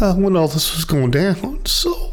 uh, 0.00 0.14
when 0.14 0.36
all 0.36 0.48
this 0.48 0.74
was 0.74 0.84
going 0.84 1.10
down. 1.10 1.64
So, 1.66 2.12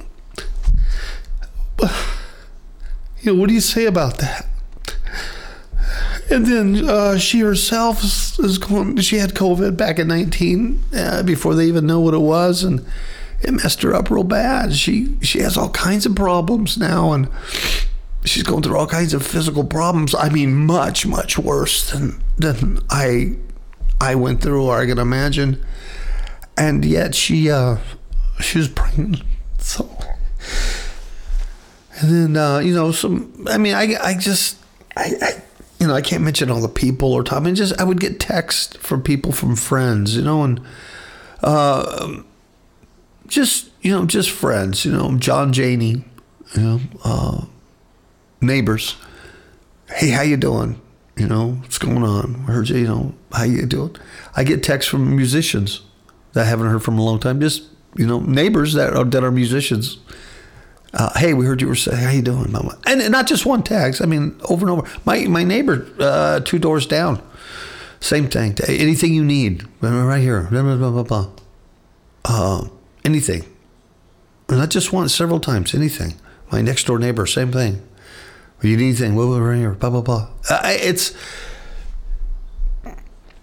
you 3.22 3.34
know, 3.34 3.36
what 3.36 3.50
do 3.50 3.54
you 3.54 3.62
say 3.62 3.86
about 3.86 4.20
that? 4.20 4.48
And 6.30 6.46
then 6.46 6.90
uh, 6.90 7.18
she 7.18 7.42
herself 7.42 8.04
is, 8.04 8.40
is 8.40 8.58
going. 8.58 8.98
She 8.98 9.18
had 9.18 9.34
COVID 9.34 9.76
back 9.78 10.00
in 10.00 10.08
19 10.08 10.84
uh, 10.96 11.24
before 11.24 11.54
they 11.54 11.66
even 11.66 11.86
know 11.86 12.00
what 12.00 12.14
it 12.14 12.20
was, 12.20 12.64
and 12.64 12.86
it 13.42 13.52
messed 13.52 13.82
her 13.84 13.94
up 13.94 14.10
real 14.10 14.24
bad. 14.24 14.74
She 14.74 15.18
she 15.22 15.40
has 15.40 15.58
all 15.58 15.70
kinds 15.70 16.06
of 16.06 16.16
problems 16.16 16.78
now, 16.78 17.12
and 17.12 17.28
she's 18.26 18.44
going 18.44 18.64
through 18.64 18.78
all 18.78 18.88
kinds 18.88 19.14
of 19.14 19.26
physical 19.26 19.64
problems. 19.64 20.16
I 20.16 20.30
mean, 20.30 20.66
much 20.66 21.06
much 21.06 21.38
worse 21.38 21.92
than 21.92 22.22
than 22.38 22.80
I 22.90 23.36
I 24.00 24.16
went 24.16 24.42
through, 24.42 24.64
or 24.64 24.80
I 24.80 24.86
can 24.86 25.00
imagine. 25.00 25.64
And 26.58 26.86
yet 26.86 27.16
she 27.16 27.50
uh, 27.50 27.78
she 28.40 28.60
was 28.60 28.68
pregnant, 28.70 29.24
so. 29.58 29.90
And 32.00 32.12
then 32.12 32.38
uh, 32.38 32.60
you 32.60 32.74
know 32.74 32.92
some. 32.92 33.46
I 33.50 33.58
mean, 33.58 33.76
I 33.76 33.96
I 34.02 34.18
just 34.18 34.58
I. 34.96 35.14
I 35.22 35.44
you 35.80 35.90
know, 35.90 35.96
I 35.96 36.02
can't 36.02 36.24
mention 36.24 36.50
all 36.50 36.62
the 36.62 36.70
people 36.70 37.12
or 37.12 37.26
time. 37.26 37.44
I 37.44 37.46
mean, 37.48 37.56
just 37.56 37.78
I 37.78 37.84
would 37.84 38.00
get 38.00 38.18
text 38.18 38.78
from 38.78 39.04
people 39.04 39.34
from 39.34 39.58
friends, 39.58 40.16
you 40.16 40.22
know, 40.22 40.44
and 40.44 40.62
uh, 41.42 42.22
just 43.28 43.70
you 43.82 43.92
know, 43.92 44.06
just 44.06 44.32
friends, 44.32 44.86
you 44.86 44.94
know, 44.94 45.18
John 45.18 45.52
Janey, 45.52 46.06
you 46.56 46.62
know, 46.62 46.80
uh, 47.04 47.46
neighbors. 48.44 48.96
Hey, 49.88 50.10
how 50.10 50.22
you 50.22 50.38
doing? 50.38 50.80
You 51.16 51.28
know, 51.28 51.52
what's 51.62 51.78
going 51.78 52.04
on? 52.04 52.46
I 52.48 52.52
heard 52.52 52.70
you. 52.70 52.78
You 52.78 52.88
know, 52.88 53.14
how 53.32 53.44
you 53.44 53.66
doing? 53.66 53.96
I 54.36 54.44
get 54.44 54.64
texts 54.64 54.90
from 54.90 55.16
musicians 55.16 55.82
that 56.34 56.46
I 56.46 56.50
haven't 56.50 56.68
heard 56.68 56.84
from 56.84 56.98
a 56.98 57.04
long 57.04 57.20
time. 57.20 57.40
Just 57.40 57.64
you 57.96 58.08
know, 58.08 58.20
neighbors 58.20 58.74
that 58.74 58.94
are 58.96 59.04
that 59.04 59.24
are 59.24 59.32
musicians. 59.32 59.98
Uh, 60.94 61.12
hey, 61.18 61.34
we 61.34 61.46
heard 61.46 61.60
you 61.60 61.68
were 61.68 61.76
saying, 61.76 61.98
how 61.98 62.12
you 62.12 62.22
doing, 62.22 62.52
mama? 62.52 62.78
And, 62.86 63.12
not 63.12 63.26
just 63.26 63.48
one 63.48 63.64
text. 63.64 64.00
I 64.00 64.06
mean, 64.06 64.40
over 64.48 64.68
and 64.68 64.80
over. 64.80 64.90
My 65.06 65.26
my 65.26 65.44
neighbor, 65.44 65.88
uh, 66.00 66.40
two 66.42 66.60
doors 66.60 66.86
down, 66.86 67.22
same 68.00 68.28
thing. 68.28 68.56
Anything 68.68 69.14
you 69.14 69.24
need, 69.24 69.68
right 69.82 70.22
here. 70.22 70.48
Blah 70.52 70.76
blah 70.76 70.90
blah. 70.92 71.04
blah. 71.04 71.30
Uh, 72.26 72.68
anything. 73.06 73.44
And 74.50 74.58
not 74.58 74.70
just 74.70 74.94
once, 74.94 75.14
several 75.14 75.40
times. 75.40 75.74
Anything. 75.74 76.16
My 76.52 76.62
next 76.62 76.86
door 76.86 77.00
neighbor, 77.00 77.26
same 77.26 77.52
thing. 77.52 77.82
You 78.64 78.78
need 78.78 78.84
anything? 78.84 79.14
Blah 79.14 79.52
here. 79.52 79.72
Blah 79.72 79.90
blah 79.90 80.02
blah. 80.02 80.28
It's. 80.50 81.12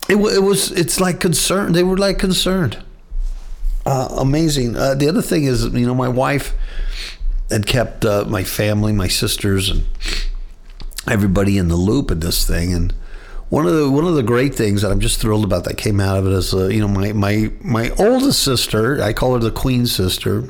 It, 0.08 0.16
it 0.16 0.42
was. 0.42 0.72
It's 0.72 0.98
like 0.98 1.20
concerned. 1.20 1.74
They 1.74 1.82
were 1.82 1.98
like 1.98 2.18
concerned. 2.18 2.82
Uh, 3.84 4.08
amazing. 4.18 4.76
Uh, 4.76 4.94
the 4.94 5.08
other 5.08 5.22
thing 5.22 5.44
is, 5.44 5.64
you 5.66 5.86
know, 5.86 5.94
my 5.94 6.08
wife 6.08 6.54
had 7.50 7.66
kept 7.66 8.04
uh, 8.04 8.24
my 8.26 8.44
family, 8.44 8.92
my 8.92 9.08
sisters, 9.08 9.68
and 9.68 9.84
everybody 11.06 11.58
in 11.58 11.68
the 11.68 11.76
loop 11.76 12.10
of 12.10 12.20
this 12.20 12.46
thing. 12.46 12.72
And 12.72 12.94
one 13.50 13.66
of 13.66 13.74
the 13.74 13.90
one 13.90 14.04
of 14.04 14.14
the 14.14 14.22
great 14.22 14.54
things 14.54 14.82
that 14.82 14.92
I'm 14.92 15.00
just 15.00 15.20
thrilled 15.20 15.42
about 15.42 15.64
that 15.64 15.76
came 15.76 15.98
out 15.98 16.16
of 16.16 16.26
it 16.26 16.32
is, 16.32 16.54
uh, 16.54 16.68
you 16.68 16.78
know, 16.78 16.86
my 16.86 17.12
my 17.12 17.50
my 17.60 17.90
oldest 17.98 18.44
sister, 18.44 19.02
I 19.02 19.12
call 19.12 19.34
her 19.34 19.40
the 19.40 19.50
queen 19.50 19.86
sister, 19.86 20.44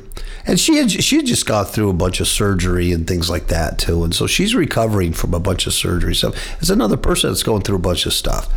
and 0.45 0.59
she 0.59 0.77
had 0.77 0.91
she 0.91 1.17
had 1.17 1.25
just 1.25 1.47
got 1.47 1.71
through 1.71 1.89
a 1.89 1.93
bunch 1.93 2.19
of 2.19 2.27
surgery 2.27 2.91
and 2.91 3.07
things 3.07 3.27
like 3.27 3.47
that 3.47 3.79
too, 3.79 4.03
and 4.03 4.13
so 4.13 4.27
she's 4.27 4.53
recovering 4.53 5.13
from 5.13 5.33
a 5.33 5.39
bunch 5.39 5.65
of 5.65 5.73
surgery. 5.73 6.13
So 6.13 6.31
it's 6.59 6.69
another 6.69 6.95
person 6.95 7.31
that's 7.31 7.41
going 7.41 7.63
through 7.63 7.77
a 7.77 7.79
bunch 7.79 8.05
of 8.05 8.13
stuff, 8.13 8.47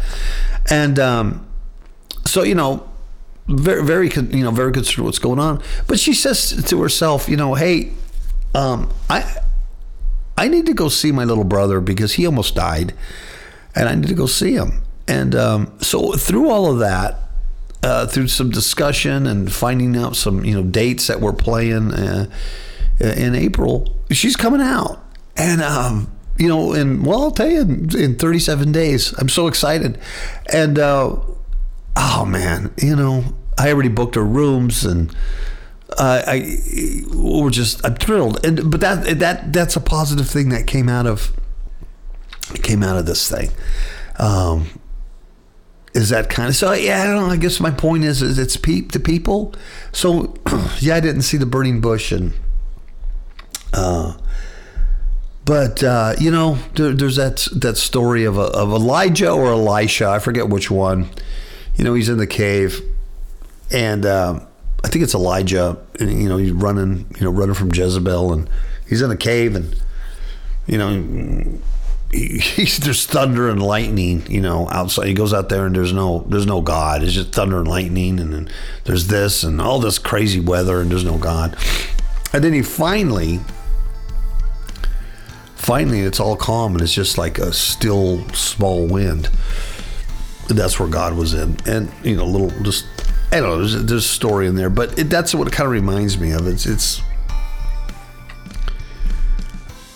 and 0.71 0.99
um, 0.99 1.47
so 2.27 2.43
you 2.43 2.55
know, 2.55 2.87
very 3.49 3.83
very 3.83 4.11
you 4.11 4.45
know 4.45 4.51
very 4.51 4.73
concerned 4.73 5.07
what's 5.07 5.19
going 5.19 5.39
on. 5.39 5.63
But 5.87 5.99
she 5.99 6.13
says 6.13 6.63
to 6.69 6.83
herself, 6.83 7.31
you 7.31 7.39
know, 7.39 7.55
hey, 7.55 7.93
um, 8.55 8.93
I 9.09 9.39
I 10.37 10.49
need 10.49 10.67
to 10.67 10.75
go 10.75 10.91
see 10.91 11.13
my 11.13 11.25
little 11.25 11.45
brother 11.45 11.81
because 11.81 12.13
he 12.13 12.27
almost 12.27 12.55
died 12.55 12.93
and 13.75 13.89
I 13.89 13.95
need 13.95 14.09
to 14.09 14.15
go 14.15 14.27
see 14.27 14.55
him. 14.55 14.83
And 15.07 15.35
um, 15.35 15.73
so 15.81 16.13
through 16.13 16.51
all 16.51 16.71
of 16.71 16.79
that, 16.79 17.19
uh, 17.83 18.07
through 18.07 18.29
some 18.29 18.51
discussion 18.51 19.27
and 19.27 19.53
finding 19.53 19.97
out 19.97 20.17
some 20.17 20.45
you 20.45 20.55
know 20.55 20.63
dates 20.63 21.07
that 21.09 21.21
we're 21.21 21.35
playing 21.35 21.93
uh, 21.93 22.31
in 22.99 23.35
April, 23.35 23.95
she's 24.11 24.37
coming 24.37 24.63
out, 24.63 25.05
and 25.37 25.61
um, 25.61 26.11
you 26.39 26.49
know, 26.49 26.73
and 26.73 27.05
well, 27.05 27.25
I'll 27.25 27.31
tell 27.31 27.51
you, 27.51 27.61
in, 27.61 27.99
in 27.99 28.17
37 28.17 28.73
days, 28.73 29.13
I'm 29.19 29.29
so 29.29 29.47
excited, 29.49 29.99
and 30.51 30.79
uh, 30.79 31.15
oh 31.97 32.25
man, 32.25 32.73
you 32.79 32.97
know, 32.97 33.25
I 33.59 33.71
already 33.71 33.91
booked 33.91 34.15
her 34.15 34.25
rooms 34.25 34.85
and. 34.85 35.15
Uh, 35.97 36.23
I 36.27 36.59
we're 37.13 37.51
just 37.51 37.85
I'm 37.87 37.95
thrilled, 37.95 38.45
and 38.45 38.69
but 38.69 38.81
that 38.81 39.21
that 39.21 39.53
that's 39.53 39.77
a 39.77 39.81
positive 39.81 40.29
thing 40.29 40.49
that 40.49 40.67
came 40.67 40.89
out 40.89 41.07
of 41.07 41.33
came 42.63 42.83
out 42.83 42.97
of 42.97 43.07
this 43.07 43.31
thing. 43.31 43.51
Um, 44.19 44.69
is 45.95 46.09
that 46.09 46.29
kind 46.29 46.49
of 46.49 46.57
so? 46.57 46.73
Yeah, 46.73 47.03
I 47.03 47.07
don't 47.07 47.17
know. 47.17 47.31
I 47.31 47.37
guess 47.37 47.61
my 47.61 47.71
point 47.71 48.05
is, 48.05 48.21
is 48.21 48.39
it's 48.39 48.57
peep 48.57 48.91
to 48.93 49.01
people. 49.01 49.55
So 49.93 50.35
yeah, 50.81 50.97
I 50.97 51.01
didn't 51.01 51.23
see 51.23 51.37
the 51.37 51.47
burning 51.47 51.81
bush, 51.81 52.11
and 52.11 52.33
uh, 53.73 54.17
but 55.45 55.83
uh, 55.85 56.15
you 56.19 56.33
know, 56.33 56.59
there, 56.75 56.93
there's 56.93 57.17
that 57.17 57.47
that 57.53 57.77
story 57.77 58.25
of 58.25 58.37
a, 58.39 58.43
of 58.43 58.71
Elijah 58.71 59.31
or 59.31 59.53
Elisha. 59.53 60.09
I 60.09 60.19
forget 60.19 60.49
which 60.49 60.71
one. 60.71 61.11
You 61.77 61.85
know, 61.85 61.95
he's 61.95 62.09
in 62.09 62.19
the 62.19 62.27
cave, 62.27 62.81
and 63.71 64.05
um, 64.05 64.47
I 64.85 64.89
think 64.89 65.05
it's 65.05 65.15
Elijah. 65.15 65.79
And, 66.01 66.23
you 66.23 66.29
know, 66.29 66.37
he's 66.37 66.53
running, 66.53 67.07
you 67.17 67.25
know, 67.25 67.31
running 67.31 67.55
from 67.55 67.73
Jezebel, 67.73 68.33
and 68.33 68.51
he's 68.89 69.01
in 69.01 69.13
a 69.13 69.17
cave, 69.17 69.55
and 69.55 69.81
you 70.67 70.79
know 70.79 71.61
he's 72.15 72.79
there's 72.79 73.07
thunder 73.07 73.49
and 73.49 73.63
lightning, 73.63 74.25
you 74.31 74.41
know, 74.41 74.69
outside. 74.71 75.07
He 75.07 75.15
goes 75.15 75.35
out 75.35 75.49
there 75.49 75.67
and 75.67 75.75
there's 75.75 75.93
no 75.93 76.25
there's 76.29 76.47
no 76.47 76.61
God. 76.61 77.03
It's 77.03 77.13
just 77.13 77.33
thunder 77.33 77.59
and 77.59 77.69
lightning, 77.69 78.21
and 78.21 78.33
then 78.33 78.49
there's 78.85 79.09
this 79.09 79.43
and 79.43 79.61
all 79.61 79.81
this 79.81 79.99
crazy 79.99 80.41
weather, 80.41 80.81
and 80.81 80.91
there's 80.91 81.05
no 81.05 81.19
God. 81.19 81.57
And 82.33 82.43
then 82.43 82.53
he 82.53 82.63
finally, 82.63 83.41
finally, 85.57 86.01
it's 86.01 86.21
all 86.21 86.37
calm, 86.37 86.73
and 86.73 86.83
it's 86.83 86.95
just 86.95 87.19
like 87.19 87.39
a 87.39 87.53
still 87.53 88.29
small 88.31 88.87
wind. 88.87 89.31
That's 90.49 90.79
where 90.79 90.89
God 90.89 91.15
was 91.15 91.35
in, 91.35 91.57
and 91.67 91.91
you 92.03 92.17
know, 92.17 92.27
little 92.27 92.51
just 92.63 92.87
I 93.33 93.41
don't 93.41 93.49
know. 93.49 93.59
There's, 93.59 93.85
there's 93.85 94.05
a 94.05 94.09
story 94.09 94.47
in 94.47 94.55
there, 94.55 94.71
but 94.71 94.97
it, 94.99 95.11
that's 95.11 95.35
what 95.35 95.49
it 95.49 95.53
kind 95.53 95.67
of 95.67 95.73
reminds 95.73 96.19
me 96.19 96.31
of. 96.31 96.47
It's 96.47 96.67
it's 96.67 97.03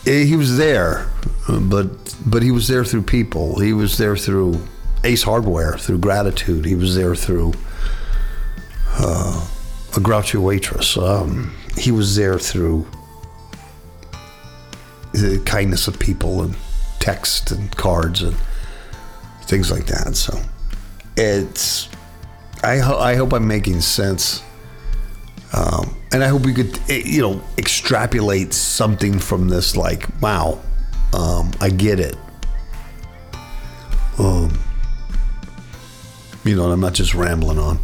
eh, 0.07 0.25
he 0.25 0.37
was 0.37 0.57
there, 0.57 1.09
but 1.49 2.15
but 2.27 2.43
he 2.43 2.51
was 2.51 2.69
there 2.69 2.85
through 2.85 3.03
people. 3.03 3.59
He 3.59 3.73
was 3.73 3.97
there 3.99 4.17
through 4.17 4.61
Ace 5.05 5.23
Hardware, 5.23 5.79
through 5.79 5.99
gratitude. 5.99 6.65
He 6.65 6.75
was 6.75 6.95
there 6.95 7.15
through 7.15 7.55
uh, 8.99 9.49
a 9.97 10.01
grouchy 10.01 10.39
waitress. 10.39 10.97
Um, 10.97 11.55
he 11.77 11.91
was 11.91 12.17
there 12.17 12.39
through 12.39 12.87
the 15.13 15.43
kindness 15.47 15.89
of 15.89 15.99
people 15.99 16.43
and 16.43 16.55
text 16.99 17.51
and 17.51 17.75
cards 17.77 18.23
and 18.23 18.37
things 19.43 19.71
like 19.71 19.87
that. 19.87 20.17
So 20.17 20.39
it's 21.17 21.89
I 22.63 22.79
ho- 22.79 22.99
I 22.99 23.15
hope 23.15 23.33
I'm 23.33 23.49
making 23.49 23.81
sense. 23.81 24.43
Um, 25.53 25.97
and 26.13 26.23
I 26.23 26.29
hope 26.29 26.45
we 26.45 26.53
could, 26.53 26.79
eh, 26.91 27.03
you 27.07 27.23
know, 27.23 27.41
extrapolate 27.57 28.53
something 28.53 29.19
from 29.19 29.49
this. 29.49 29.77
Like, 29.77 30.07
wow, 30.21 30.61
um, 31.13 31.51
I 31.61 31.71
get 31.71 32.01
it. 32.01 32.17
Um, 34.19 34.59
you 36.45 36.57
know, 36.57 36.71
I'm 36.71 36.81
not 36.81 36.95
just 36.95 37.15
rambling 37.15 37.59
on. 37.59 37.79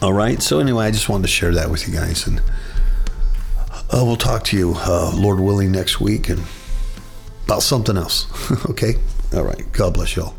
All 0.00 0.12
right. 0.12 0.42
So 0.42 0.58
anyway, 0.58 0.86
I 0.86 0.90
just 0.90 1.08
wanted 1.08 1.22
to 1.22 1.28
share 1.28 1.52
that 1.54 1.70
with 1.70 1.86
you 1.86 1.94
guys, 1.94 2.26
and 2.26 2.40
uh, 3.70 4.02
we'll 4.04 4.16
talk 4.16 4.44
to 4.44 4.56
you, 4.56 4.74
uh, 4.76 5.12
Lord 5.14 5.38
willing, 5.38 5.70
next 5.70 6.00
week, 6.00 6.28
and 6.28 6.42
about 7.44 7.62
something 7.62 7.96
else. 7.96 8.26
okay. 8.70 8.94
All 9.34 9.44
right. 9.44 9.70
God 9.72 9.94
bless 9.94 10.16
y'all. 10.16 10.34